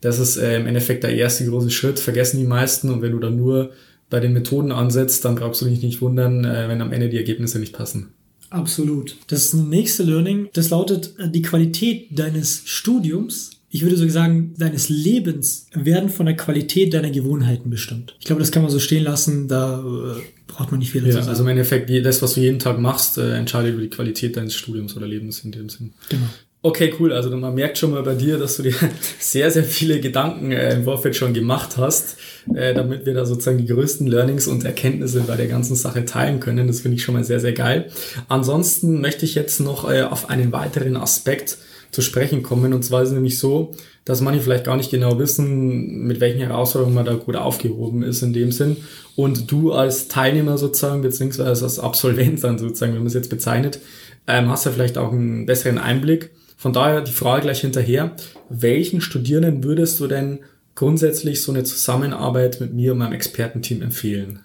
das 0.00 0.20
ist 0.20 0.36
äh, 0.36 0.56
im 0.56 0.66
Endeffekt 0.66 1.02
der 1.02 1.14
erste 1.14 1.44
große 1.44 1.70
Schritt, 1.70 1.98
vergessen 1.98 2.38
die 2.38 2.46
meisten. 2.46 2.88
Und 2.90 3.02
wenn 3.02 3.12
du 3.12 3.18
dann 3.18 3.36
nur 3.36 3.72
bei 4.10 4.20
den 4.20 4.32
Methoden 4.32 4.70
ansetzt, 4.70 5.24
dann 5.24 5.34
brauchst 5.34 5.60
du 5.60 5.66
dich 5.66 5.82
nicht 5.82 6.00
wundern, 6.00 6.44
äh, 6.44 6.68
wenn 6.68 6.80
am 6.80 6.92
Ende 6.92 7.08
die 7.08 7.16
Ergebnisse 7.16 7.58
nicht 7.58 7.72
passen. 7.72 8.12
Absolut. 8.50 9.16
Das 9.26 9.52
nächste 9.52 10.04
Learning, 10.04 10.48
das 10.52 10.70
lautet, 10.70 11.14
äh, 11.18 11.28
die 11.28 11.42
Qualität 11.42 12.16
deines 12.16 12.62
Studiums, 12.64 13.50
ich 13.74 13.82
würde 13.82 13.96
sogar 13.96 14.12
sagen, 14.12 14.54
deines 14.56 14.88
Lebens, 14.88 15.66
werden 15.74 16.08
von 16.08 16.26
der 16.26 16.36
Qualität 16.36 16.94
deiner 16.94 17.10
Gewohnheiten 17.10 17.70
bestimmt. 17.70 18.14
Ich 18.20 18.26
glaube, 18.26 18.38
das 18.38 18.52
kann 18.52 18.62
man 18.62 18.70
so 18.70 18.78
stehen 18.78 19.02
lassen, 19.02 19.48
da 19.48 19.80
äh, 19.80 20.20
braucht 20.46 20.70
man 20.70 20.78
nicht 20.78 20.92
viel 20.92 21.02
dazu 21.02 21.18
Ja, 21.18 21.26
also 21.26 21.42
im 21.42 21.48
Endeffekt, 21.48 21.90
das, 22.06 22.22
was 22.22 22.34
du 22.34 22.40
jeden 22.40 22.60
Tag 22.60 22.78
machst, 22.78 23.18
äh, 23.18 23.34
entscheidet 23.34 23.72
über 23.72 23.82
die 23.82 23.90
Qualität 23.90 24.36
deines 24.36 24.54
Studiums 24.54 24.96
oder 24.96 25.08
Lebens 25.08 25.40
in 25.40 25.50
dem 25.50 25.68
Sinn. 25.68 25.92
genau. 26.08 26.26
Okay, 26.62 26.94
cool. 26.98 27.12
Also 27.12 27.36
man 27.36 27.54
merkt 27.54 27.76
schon 27.76 27.90
mal 27.90 28.02
bei 28.04 28.14
dir, 28.14 28.38
dass 28.38 28.56
du 28.56 28.62
dir 28.62 28.74
sehr, 29.18 29.50
sehr 29.50 29.64
viele 29.64 29.98
Gedanken 29.98 30.52
äh, 30.52 30.72
im 30.72 30.84
Vorfeld 30.84 31.16
schon 31.16 31.34
gemacht 31.34 31.76
hast, 31.76 32.16
äh, 32.54 32.74
damit 32.74 33.04
wir 33.06 33.12
da 33.12 33.26
sozusagen 33.26 33.58
die 33.58 33.66
größten 33.66 34.06
Learnings 34.06 34.46
und 34.46 34.64
Erkenntnisse 34.64 35.24
bei 35.26 35.36
der 35.36 35.48
ganzen 35.48 35.74
Sache 35.74 36.04
teilen 36.04 36.38
können. 36.38 36.68
Das 36.68 36.80
finde 36.80 36.96
ich 36.96 37.02
schon 37.02 37.14
mal 37.14 37.24
sehr, 37.24 37.40
sehr 37.40 37.52
geil. 37.52 37.90
Ansonsten 38.28 39.00
möchte 39.00 39.24
ich 39.24 39.34
jetzt 39.34 39.58
noch 39.58 39.90
äh, 39.90 40.02
auf 40.02 40.30
einen 40.30 40.52
weiteren 40.52 40.96
Aspekt 40.96 41.58
zu 41.94 42.02
sprechen 42.02 42.42
kommen. 42.42 42.74
Und 42.74 42.82
zwar 42.82 43.02
ist 43.02 43.10
es 43.10 43.14
nämlich 43.14 43.38
so, 43.38 43.74
dass 44.04 44.20
manche 44.20 44.40
vielleicht 44.40 44.64
gar 44.64 44.76
nicht 44.76 44.90
genau 44.90 45.18
wissen, 45.18 46.04
mit 46.06 46.20
welchen 46.20 46.40
Herausforderungen 46.40 46.94
man 46.94 47.06
da 47.06 47.14
gut 47.14 47.36
aufgehoben 47.36 48.02
ist 48.02 48.22
in 48.22 48.32
dem 48.32 48.52
Sinn. 48.52 48.78
Und 49.16 49.50
du 49.50 49.72
als 49.72 50.08
Teilnehmer 50.08 50.58
sozusagen, 50.58 51.02
beziehungsweise 51.02 51.64
als 51.64 51.78
Absolvent 51.78 52.42
dann 52.42 52.58
sozusagen, 52.58 52.92
wenn 52.92 53.00
man 53.00 53.06
es 53.06 53.14
jetzt 53.14 53.30
bezeichnet, 53.30 53.78
ähm, 54.26 54.48
hast 54.48 54.66
ja 54.66 54.72
vielleicht 54.72 54.98
auch 54.98 55.12
einen 55.12 55.46
besseren 55.46 55.78
Einblick. 55.78 56.30
Von 56.56 56.72
daher 56.72 57.00
die 57.00 57.12
Frage 57.12 57.42
gleich 57.42 57.60
hinterher, 57.60 58.16
welchen 58.48 59.00
Studierenden 59.00 59.62
würdest 59.62 60.00
du 60.00 60.08
denn 60.08 60.40
grundsätzlich 60.74 61.42
so 61.42 61.52
eine 61.52 61.62
Zusammenarbeit 61.62 62.60
mit 62.60 62.74
mir 62.74 62.92
und 62.92 62.98
meinem 62.98 63.12
Expertenteam 63.12 63.82
empfehlen? 63.82 64.40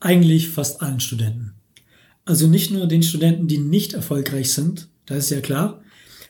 Eigentlich 0.00 0.50
fast 0.50 0.82
allen 0.82 1.00
Studenten. 1.00 1.52
Also 2.26 2.46
nicht 2.46 2.70
nur 2.70 2.86
den 2.86 3.02
Studenten, 3.02 3.48
die 3.48 3.58
nicht 3.58 3.94
erfolgreich 3.94 4.52
sind, 4.52 4.88
das 5.06 5.18
ist 5.18 5.30
ja 5.30 5.40
klar, 5.40 5.80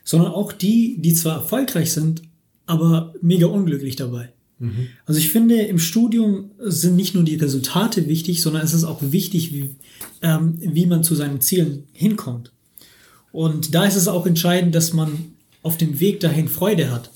sondern 0.03 0.31
auch 0.31 0.51
die, 0.51 0.97
die 0.99 1.13
zwar 1.13 1.35
erfolgreich 1.35 1.91
sind, 1.91 2.21
aber 2.65 3.13
mega 3.21 3.47
unglücklich 3.47 3.95
dabei. 3.95 4.29
Also 5.07 5.19
ich 5.19 5.29
finde, 5.29 5.55
im 5.55 5.79
Studium 5.79 6.51
sind 6.59 6.95
nicht 6.95 7.15
nur 7.15 7.23
die 7.23 7.33
Resultate 7.33 8.07
wichtig, 8.07 8.43
sondern 8.43 8.61
es 8.63 8.75
ist 8.75 8.83
auch 8.83 8.99
wichtig, 9.01 9.51
wie, 9.53 9.71
ähm, 10.21 10.59
wie 10.59 10.85
man 10.85 11.03
zu 11.03 11.15
seinen 11.15 11.41
Zielen 11.41 11.85
hinkommt. 11.93 12.51
Und 13.31 13.73
da 13.73 13.85
ist 13.85 13.95
es 13.95 14.07
auch 14.07 14.27
entscheidend, 14.27 14.75
dass 14.75 14.93
man 14.93 15.33
auf 15.63 15.77
dem 15.77 15.99
Weg 15.99 16.19
dahin 16.19 16.47
Freude 16.47 16.91
hat. 16.91 17.09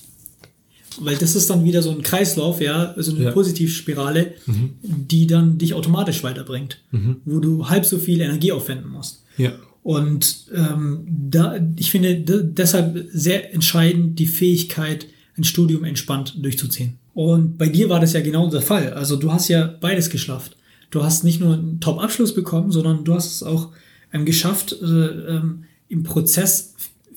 Weil 0.98 1.16
das 1.16 1.36
ist 1.36 1.48
dann 1.48 1.62
wieder 1.64 1.82
so 1.82 1.90
ein 1.92 2.02
Kreislauf, 2.02 2.60
ja, 2.60 2.92
also 2.96 3.14
eine 3.14 3.26
Ja. 3.26 3.30
Positivspirale, 3.30 4.34
die 4.82 5.28
dann 5.28 5.56
dich 5.58 5.72
automatisch 5.74 6.24
weiterbringt, 6.24 6.80
wo 7.24 7.38
du 7.38 7.68
halb 7.68 7.84
so 7.86 7.98
viel 7.98 8.20
Energie 8.22 8.50
aufwenden 8.50 8.90
musst. 8.90 9.22
Ja. 9.38 9.52
Und 9.86 10.46
ähm, 10.52 11.06
da, 11.06 11.60
ich 11.76 11.92
finde 11.92 12.16
deshalb 12.16 13.06
sehr 13.12 13.54
entscheidend 13.54 14.18
die 14.18 14.26
Fähigkeit, 14.26 15.06
ein 15.36 15.44
Studium 15.44 15.84
entspannt 15.84 16.34
durchzuziehen. 16.42 16.98
Und 17.14 17.56
bei 17.56 17.68
dir 17.68 17.88
war 17.88 18.00
das 18.00 18.12
ja 18.12 18.20
genau 18.20 18.50
der 18.50 18.62
Fall. 18.62 18.94
Also 18.94 19.14
du 19.14 19.30
hast 19.30 19.46
ja 19.46 19.64
beides 19.80 20.10
geschafft. 20.10 20.56
Du 20.90 21.04
hast 21.04 21.22
nicht 21.22 21.38
nur 21.38 21.54
einen 21.54 21.78
Top-Abschluss 21.78 22.34
bekommen, 22.34 22.72
sondern 22.72 23.04
du 23.04 23.14
hast 23.14 23.32
es 23.32 23.44
auch 23.44 23.68
ähm, 24.12 24.24
geschafft, 24.24 24.76
äh, 24.82 24.86
ähm, 24.86 25.66
im 25.88 26.02
Prozess 26.02 26.74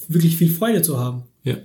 wirklich 0.08 0.38
viel 0.38 0.52
Freude 0.52 0.84
zu 0.84 1.00
haben. 1.00 1.24
Ja. 1.44 1.56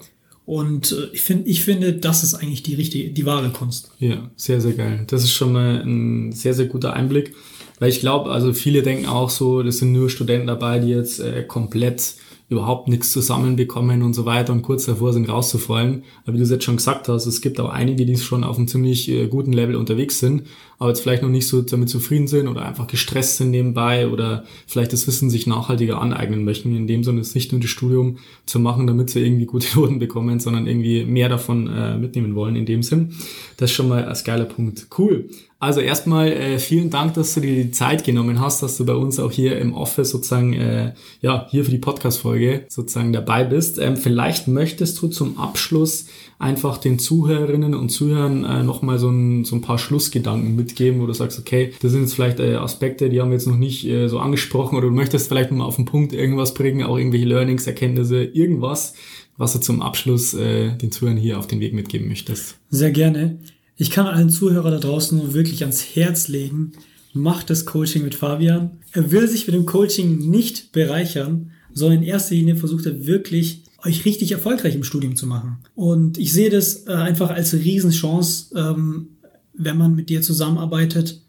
Und 0.47 0.93
äh, 0.93 1.09
ich, 1.13 1.21
finde, 1.21 1.51
ich 1.51 1.65
finde, 1.65 1.93
das 1.93 2.23
ist 2.23 2.33
eigentlich 2.33 2.63
die 2.63 2.77
richtige, 2.77 3.11
die 3.11 3.27
wahre 3.27 3.51
Kunst. 3.51 3.91
Ja, 3.99 4.31
sehr, 4.37 4.63
sehr 4.63 4.73
geil. 4.73 5.05
Das 5.09 5.23
ist 5.23 5.33
schon 5.33 5.53
mal 5.53 5.83
ein 5.83 6.33
sehr, 6.33 6.55
sehr 6.55 6.67
guter 6.67 6.95
Einblick. 6.95 7.35
Weil 7.79 7.91
ich 7.91 8.01
glaube, 8.01 8.31
also 8.31 8.53
viele 8.53 8.83
denken 8.83 9.07
auch 9.07 9.31
so, 9.31 9.63
das 9.63 9.79
sind 9.79 9.93
nur 9.93 10.11
Studenten 10.11 10.47
dabei, 10.47 10.79
die 10.79 10.89
jetzt 10.89 11.21
äh, 11.21 11.43
komplett 11.43 12.15
überhaupt 12.51 12.89
nichts 12.89 13.11
zusammenbekommen 13.11 14.03
und 14.03 14.13
so 14.13 14.27
weiter 14.27 14.53
und 14.53 14.63
kurz 14.63 14.85
davor 14.85 15.13
sind 15.13 15.29
rauszufallen. 15.29 16.05
Aber 16.23 16.35
wie 16.35 16.39
du 16.39 16.45
es 16.45 16.51
jetzt 16.51 16.65
schon 16.65 16.77
gesagt 16.77 17.09
hast, 17.09 17.27
es 17.27 17.41
gibt 17.41 17.59
auch 17.59 17.71
einige, 17.71 18.05
die 18.05 18.17
schon 18.19 18.45
auf 18.45 18.59
einem 18.59 18.69
ziemlich 18.69 19.09
äh, 19.09 19.29
guten 19.29 19.53
Level 19.53 19.77
unterwegs 19.77 20.19
sind, 20.19 20.45
aber 20.79 20.91
jetzt 20.91 21.01
vielleicht 21.01 21.23
noch 21.23 21.31
nicht 21.31 21.49
so 21.49 21.63
damit 21.63 21.89
zufrieden 21.89 22.27
sind 22.27 22.47
oder 22.47 22.65
einfach 22.65 22.87
gestresst 22.87 23.39
sind 23.39 23.51
nebenbei 23.51 24.09
oder 24.09 24.45
vielleicht 24.67 24.93
das 24.93 25.07
Wissen 25.07 25.31
sich 25.31 25.47
nachhaltiger 25.47 26.01
aneignen 26.01 26.45
möchten. 26.45 26.77
In 26.77 26.87
dem 26.87 27.03
Sinne 27.03 27.23
ist 27.23 27.35
nicht 27.35 27.53
nur 27.53 27.63
das 27.63 27.71
Studium 27.71 28.19
zu 28.45 28.61
machen, 28.61 28.87
damit 28.87 29.09
sie 29.09 29.25
irgendwie 29.25 29.47
gute 29.47 29.67
Noten 29.79 29.99
bekommen, 29.99 30.39
sondern 30.39 30.67
irgendwie 30.67 31.05
mehr 31.05 31.31
davon 31.31 31.67
äh, 31.67 31.97
mitnehmen 31.97 32.35
wollen 32.35 32.57
in 32.57 32.67
dem 32.67 32.83
Sinn. 32.83 33.15
Das 33.57 33.71
ist 33.71 33.77
schon 33.77 33.89
mal 33.89 34.05
ein 34.05 34.19
geiler 34.25 34.45
Punkt. 34.45 34.87
Cool. 34.99 35.31
Also 35.61 35.81
erstmal 35.81 36.29
äh, 36.33 36.59
vielen 36.59 36.91
Dank, 36.91 37.15
dass 37.15 37.35
du 37.35 37.41
dir 37.41 37.55
die 37.65 37.71
Zeit 37.71 38.05
genommen 38.05 38.41
hast, 38.41 38.63
dass 38.63 38.77
du 38.77 38.85
bei 38.85 38.95
uns 38.95 39.19
auch 39.19 39.33
hier 39.33 39.59
im 39.59 39.73
Office 39.73 40.11
sozusagen, 40.11 40.53
äh, 40.53 40.93
ja, 41.23 41.47
hier 41.51 41.65
für 41.65 41.71
die 41.71 41.79
Podcast-Folge 41.79 42.67
sozusagen 42.69 43.13
dabei 43.13 43.45
bist. 43.45 43.79
Ähm, 43.79 43.97
vielleicht 43.97 44.47
möchtest 44.47 45.01
du 45.01 45.09
zum 45.09 45.39
Abschluss 45.39 46.07
einfach 46.39 46.77
den 46.77 46.99
Zuhörerinnen 46.99 47.75
und 47.75 47.89
Zuhörern 47.89 48.45
äh, 48.45 48.63
nochmal 48.63 48.99
so 48.99 49.09
ein, 49.09 49.45
so 49.45 49.57
ein 49.57 49.63
paar 49.63 49.79
Schlussgedanken 49.79 50.55
mitgeben, 50.55 51.01
wo 51.01 51.07
du 51.07 51.15
sagst, 51.15 51.39
okay, 51.39 51.73
das 51.81 51.93
sind 51.93 52.03
jetzt 52.03 52.15
vielleicht 52.15 52.41
äh, 52.41 52.57
Aspekte, 52.57 53.09
die 53.09 53.21
haben 53.21 53.31
wir 53.31 53.37
jetzt 53.37 53.47
noch 53.47 53.57
nicht 53.57 53.87
äh, 53.87 54.09
so 54.09 54.19
angesprochen 54.19 54.77
oder 54.77 54.89
du 54.89 54.95
möchtest 54.95 55.29
vielleicht 55.29 55.51
nochmal 55.51 55.69
auf 55.69 55.77
den 55.77 55.87
Punkt 55.87 56.13
irgendwas 56.13 56.53
bringen, 56.53 56.83
auch 56.83 56.99
irgendwelche 56.99 57.27
Learnings, 57.27 57.67
Erkenntnisse, 57.67 58.25
irgendwas, 58.25 58.95
was 59.39 59.55
du 59.55 59.61
zum 59.61 59.81
Abschluss 59.81 60.35
äh, 60.35 60.77
den 60.77 60.93
Zuhörern 60.93 61.17
hier 61.17 61.39
auf 61.39 61.47
den 61.47 61.61
Weg 61.61 61.73
mitgeben 61.73 62.09
möchtest. 62.09 62.57
Sehr 62.69 62.91
gerne. 62.91 63.39
Ich 63.77 63.91
kann 63.91 64.07
allen 64.07 64.31
Zuhörern 64.31 64.73
da 64.73 64.79
draußen 64.79 65.19
nur 65.19 65.35
wirklich 65.35 65.63
ans 65.63 65.83
Herz 65.95 66.29
legen, 66.29 66.73
macht 67.13 67.51
das 67.51 67.65
Coaching 67.67 68.03
mit 68.03 68.15
Fabian. 68.15 68.73
Er 68.93 69.11
will 69.11 69.29
sich 69.29 69.47
mit 69.47 69.55
dem 69.55 69.67
Coaching 69.67 70.31
nicht 70.31 70.73
bereichern, 70.73 71.51
sondern 71.73 71.99
in 72.03 72.05
erster 72.09 72.35
Linie 72.35 72.57
versucht 72.57 72.87
er 72.87 73.07
wirklich, 73.07 73.63
euch 73.85 74.05
richtig 74.05 74.33
erfolgreich 74.33 74.75
im 74.75 74.85
Studium 74.85 75.15
zu 75.17 75.27
machen. 75.27 75.59
Und 75.75 76.17
ich 76.19 76.33
sehe 76.33 76.51
das 76.51 76.87
äh, 76.87 76.93
einfach 76.93 77.31
als 77.31 77.53
Riesenchance, 77.53 78.47
ähm, 78.57 79.09
wenn 79.53 79.77
man 79.77 79.95
mit 79.95 80.09
dir 80.09 80.23
zusammenarbeitet. 80.23 81.21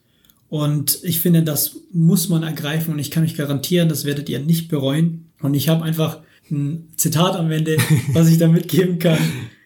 Und 0.49 0.99
ich 1.03 1.19
finde, 1.19 1.43
das 1.43 1.77
muss 1.91 2.29
man 2.29 2.43
ergreifen 2.43 2.93
und 2.93 2.99
ich 2.99 3.11
kann 3.11 3.23
euch 3.23 3.35
garantieren, 3.35 3.89
das 3.89 4.05
werdet 4.05 4.29
ihr 4.29 4.39
nicht 4.39 4.69
bereuen. 4.69 5.25
Und 5.41 5.53
ich 5.55 5.67
habe 5.67 5.83
einfach 5.83 6.19
ein 6.49 6.87
Zitat 6.95 7.35
am 7.35 7.51
Ende, 7.51 7.77
was 8.13 8.29
ich 8.29 8.37
da 8.37 8.47
mitgeben 8.47 8.99
kann, 8.99 9.17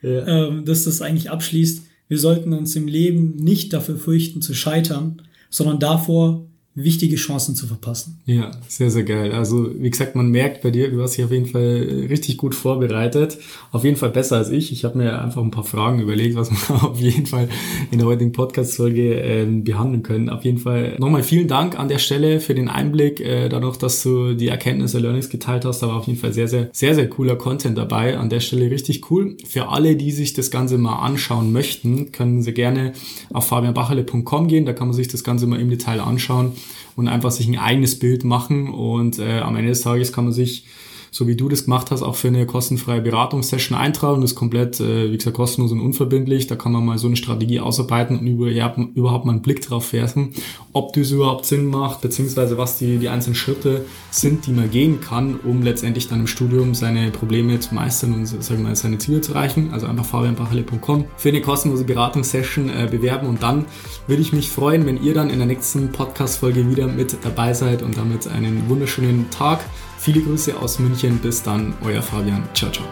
Ja. 0.01 0.47
ähm, 0.47 0.65
dass 0.65 0.85
das 0.85 1.01
eigentlich 1.01 1.29
abschließt. 1.29 1.83
Wir 2.09 2.17
sollten 2.17 2.51
uns 2.53 2.75
im 2.75 2.87
Leben 2.87 3.35
nicht 3.35 3.71
dafür 3.71 3.95
fürchten 3.97 4.41
zu 4.41 4.53
scheitern, 4.53 5.21
sondern 5.49 5.79
davor, 5.79 6.48
wichtige 6.83 7.15
Chancen 7.17 7.55
zu 7.55 7.67
verpassen. 7.67 8.19
Ja, 8.25 8.51
sehr, 8.67 8.89
sehr 8.89 9.03
geil. 9.03 9.31
Also, 9.31 9.69
wie 9.77 9.89
gesagt, 9.89 10.15
man 10.15 10.29
merkt 10.29 10.61
bei 10.61 10.71
dir, 10.71 10.89
du 10.89 11.01
hast 11.01 11.17
dich 11.17 11.25
auf 11.25 11.31
jeden 11.31 11.45
Fall 11.45 11.61
äh, 11.61 12.05
richtig 12.07 12.37
gut 12.37 12.55
vorbereitet. 12.55 13.37
Auf 13.71 13.83
jeden 13.83 13.97
Fall 13.97 14.09
besser 14.09 14.37
als 14.37 14.49
ich. 14.49 14.71
Ich 14.71 14.85
habe 14.85 14.97
mir 14.97 15.21
einfach 15.21 15.41
ein 15.41 15.51
paar 15.51 15.63
Fragen 15.63 15.99
überlegt, 15.99 16.35
was 16.35 16.51
wir 16.51 16.83
auf 16.83 16.99
jeden 16.99 17.25
Fall 17.25 17.49
in 17.91 17.99
der 17.99 18.07
heutigen 18.07 18.31
Podcast-Folge 18.31 19.15
ähm, 19.15 19.63
behandeln 19.63 20.03
können. 20.03 20.29
Auf 20.29 20.45
jeden 20.45 20.57
Fall 20.57 20.95
nochmal 20.99 21.23
vielen 21.23 21.47
Dank 21.47 21.77
an 21.77 21.89
der 21.89 21.99
Stelle 21.99 22.39
für 22.39 22.55
den 22.55 22.69
Einblick. 22.69 23.19
Äh, 23.19 23.49
dadurch, 23.49 23.77
dass 23.77 24.01
du 24.03 24.33
die 24.33 24.47
Erkenntnisse, 24.47 24.99
Learnings 24.99 25.29
geteilt 25.29 25.65
hast, 25.65 25.81
da 25.81 25.87
war 25.87 25.97
auf 25.97 26.07
jeden 26.07 26.19
Fall 26.19 26.33
sehr, 26.33 26.47
sehr, 26.47 26.69
sehr, 26.71 26.95
sehr 26.95 27.09
cooler 27.09 27.35
Content 27.35 27.77
dabei. 27.77 28.17
An 28.17 28.29
der 28.29 28.39
Stelle 28.39 28.71
richtig 28.71 29.11
cool. 29.11 29.35
Für 29.45 29.69
alle, 29.69 29.95
die 29.95 30.11
sich 30.11 30.33
das 30.33 30.49
Ganze 30.49 30.77
mal 30.77 30.99
anschauen 30.99 31.51
möchten, 31.51 32.11
können 32.11 32.41
sie 32.41 32.53
gerne 32.53 32.93
auf 33.33 33.47
fabianbacherle.com 33.47 34.47
gehen. 34.47 34.65
Da 34.65 34.73
kann 34.73 34.87
man 34.87 34.95
sich 34.95 35.07
das 35.07 35.23
Ganze 35.23 35.45
mal 35.45 35.59
im 35.59 35.69
Detail 35.69 35.99
anschauen 35.99 36.53
und 36.95 37.07
einfach 37.07 37.31
sich 37.31 37.47
ein 37.47 37.57
eigenes 37.57 37.99
Bild 37.99 38.23
machen. 38.23 38.69
Und 38.69 39.19
äh, 39.19 39.39
am 39.39 39.55
Ende 39.55 39.69
des 39.69 39.81
Tages 39.81 40.13
kann 40.13 40.25
man 40.25 40.33
sich 40.33 40.65
so 41.11 41.27
wie 41.27 41.35
du 41.35 41.49
das 41.49 41.65
gemacht 41.65 41.91
hast, 41.91 42.01
auch 42.01 42.15
für 42.15 42.27
eine 42.27 42.45
kostenfreie 42.45 43.01
Beratungssession 43.01 43.77
eintragen. 43.77 44.21
Das 44.21 44.31
ist 44.31 44.35
komplett, 44.37 44.79
äh, 44.79 45.11
wie 45.11 45.17
gesagt, 45.17 45.35
kostenlos 45.35 45.71
und 45.71 45.81
unverbindlich. 45.81 46.47
Da 46.47 46.55
kann 46.55 46.71
man 46.71 46.85
mal 46.85 46.97
so 46.97 47.07
eine 47.07 47.15
Strategie 47.15 47.59
ausarbeiten 47.59 48.19
und 48.19 48.27
über, 48.27 48.49
ja, 48.49 48.73
überhaupt 48.95 49.25
mal 49.25 49.33
einen 49.33 49.41
Blick 49.41 49.61
drauf 49.61 49.93
werfen, 49.93 50.33
ob 50.73 50.93
das 50.93 51.11
überhaupt 51.11 51.45
Sinn 51.45 51.65
macht, 51.67 52.01
beziehungsweise 52.01 52.57
was 52.57 52.77
die, 52.77 52.97
die 52.97 53.09
einzelnen 53.09 53.35
Schritte 53.35 53.85
sind, 54.11 54.45
die 54.47 54.51
man 54.51 54.69
gehen 54.69 55.01
kann, 55.01 55.39
um 55.43 55.63
letztendlich 55.63 56.07
dann 56.07 56.21
im 56.21 56.27
Studium 56.27 56.75
seine 56.75 57.11
Probleme 57.11 57.59
zu 57.59 57.73
meistern 57.73 58.13
und 58.13 58.49
wir 58.49 58.57
mal, 58.57 58.75
seine 58.75 58.97
Ziele 58.97 59.21
zu 59.21 59.33
erreichen. 59.33 59.69
Also 59.71 59.87
einfach 59.87 60.05
fabianbachele.com 60.05 61.05
für 61.17 61.29
eine 61.29 61.41
kostenlose 61.41 61.83
Beratungssession 61.83 62.69
äh, 62.69 62.87
bewerben 62.89 63.27
und 63.27 63.43
dann 63.43 63.65
würde 64.07 64.21
ich 64.21 64.33
mich 64.33 64.49
freuen, 64.49 64.85
wenn 64.85 65.01
ihr 65.01 65.13
dann 65.13 65.29
in 65.29 65.39
der 65.39 65.47
nächsten 65.47 65.91
Podcast-Folge 65.91 66.69
wieder 66.69 66.87
mit 66.87 67.17
dabei 67.23 67.53
seid 67.53 67.83
und 67.83 67.97
damit 67.97 68.27
einen 68.27 68.69
wunderschönen 68.69 69.29
Tag. 69.29 69.59
Viele 69.99 70.21
Grüße 70.21 70.57
aus 70.57 70.79
München. 70.79 71.17
Bis 71.19 71.43
dann, 71.43 71.73
euer 71.83 72.01
Fabian. 72.01 72.47
Ciao, 72.53 72.71
ciao. 72.71 72.85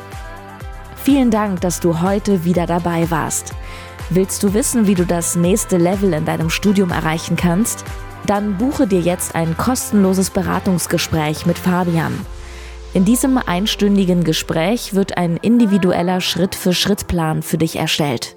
Vielen 0.97 1.31
Dank, 1.31 1.61
dass 1.61 1.79
du 1.79 2.01
heute 2.01 2.43
wieder 2.43 2.65
dabei 2.65 3.09
warst. 3.09 3.53
Willst 4.09 4.43
du 4.43 4.53
wissen, 4.53 4.87
wie 4.87 4.95
du 4.95 5.05
das 5.05 5.37
nächste 5.37 5.77
Level 5.77 6.11
in 6.13 6.25
deinem 6.25 6.49
Studium 6.49 6.91
erreichen 6.91 7.37
kannst? 7.37 7.85
Dann 8.25 8.57
buche 8.57 8.87
dir 8.87 8.99
jetzt 8.99 9.35
ein 9.35 9.55
kostenloses 9.55 10.31
Beratungsgespräch 10.31 11.45
mit 11.45 11.57
Fabian. 11.57 12.13
In 12.93 13.05
diesem 13.05 13.37
einstündigen 13.37 14.25
Gespräch 14.25 14.93
wird 14.93 15.17
ein 15.17 15.37
individueller 15.37 16.19
Schritt-für-Schritt-Plan 16.19 17.41
für 17.41 17.57
dich 17.57 17.77
erstellt. 17.77 18.35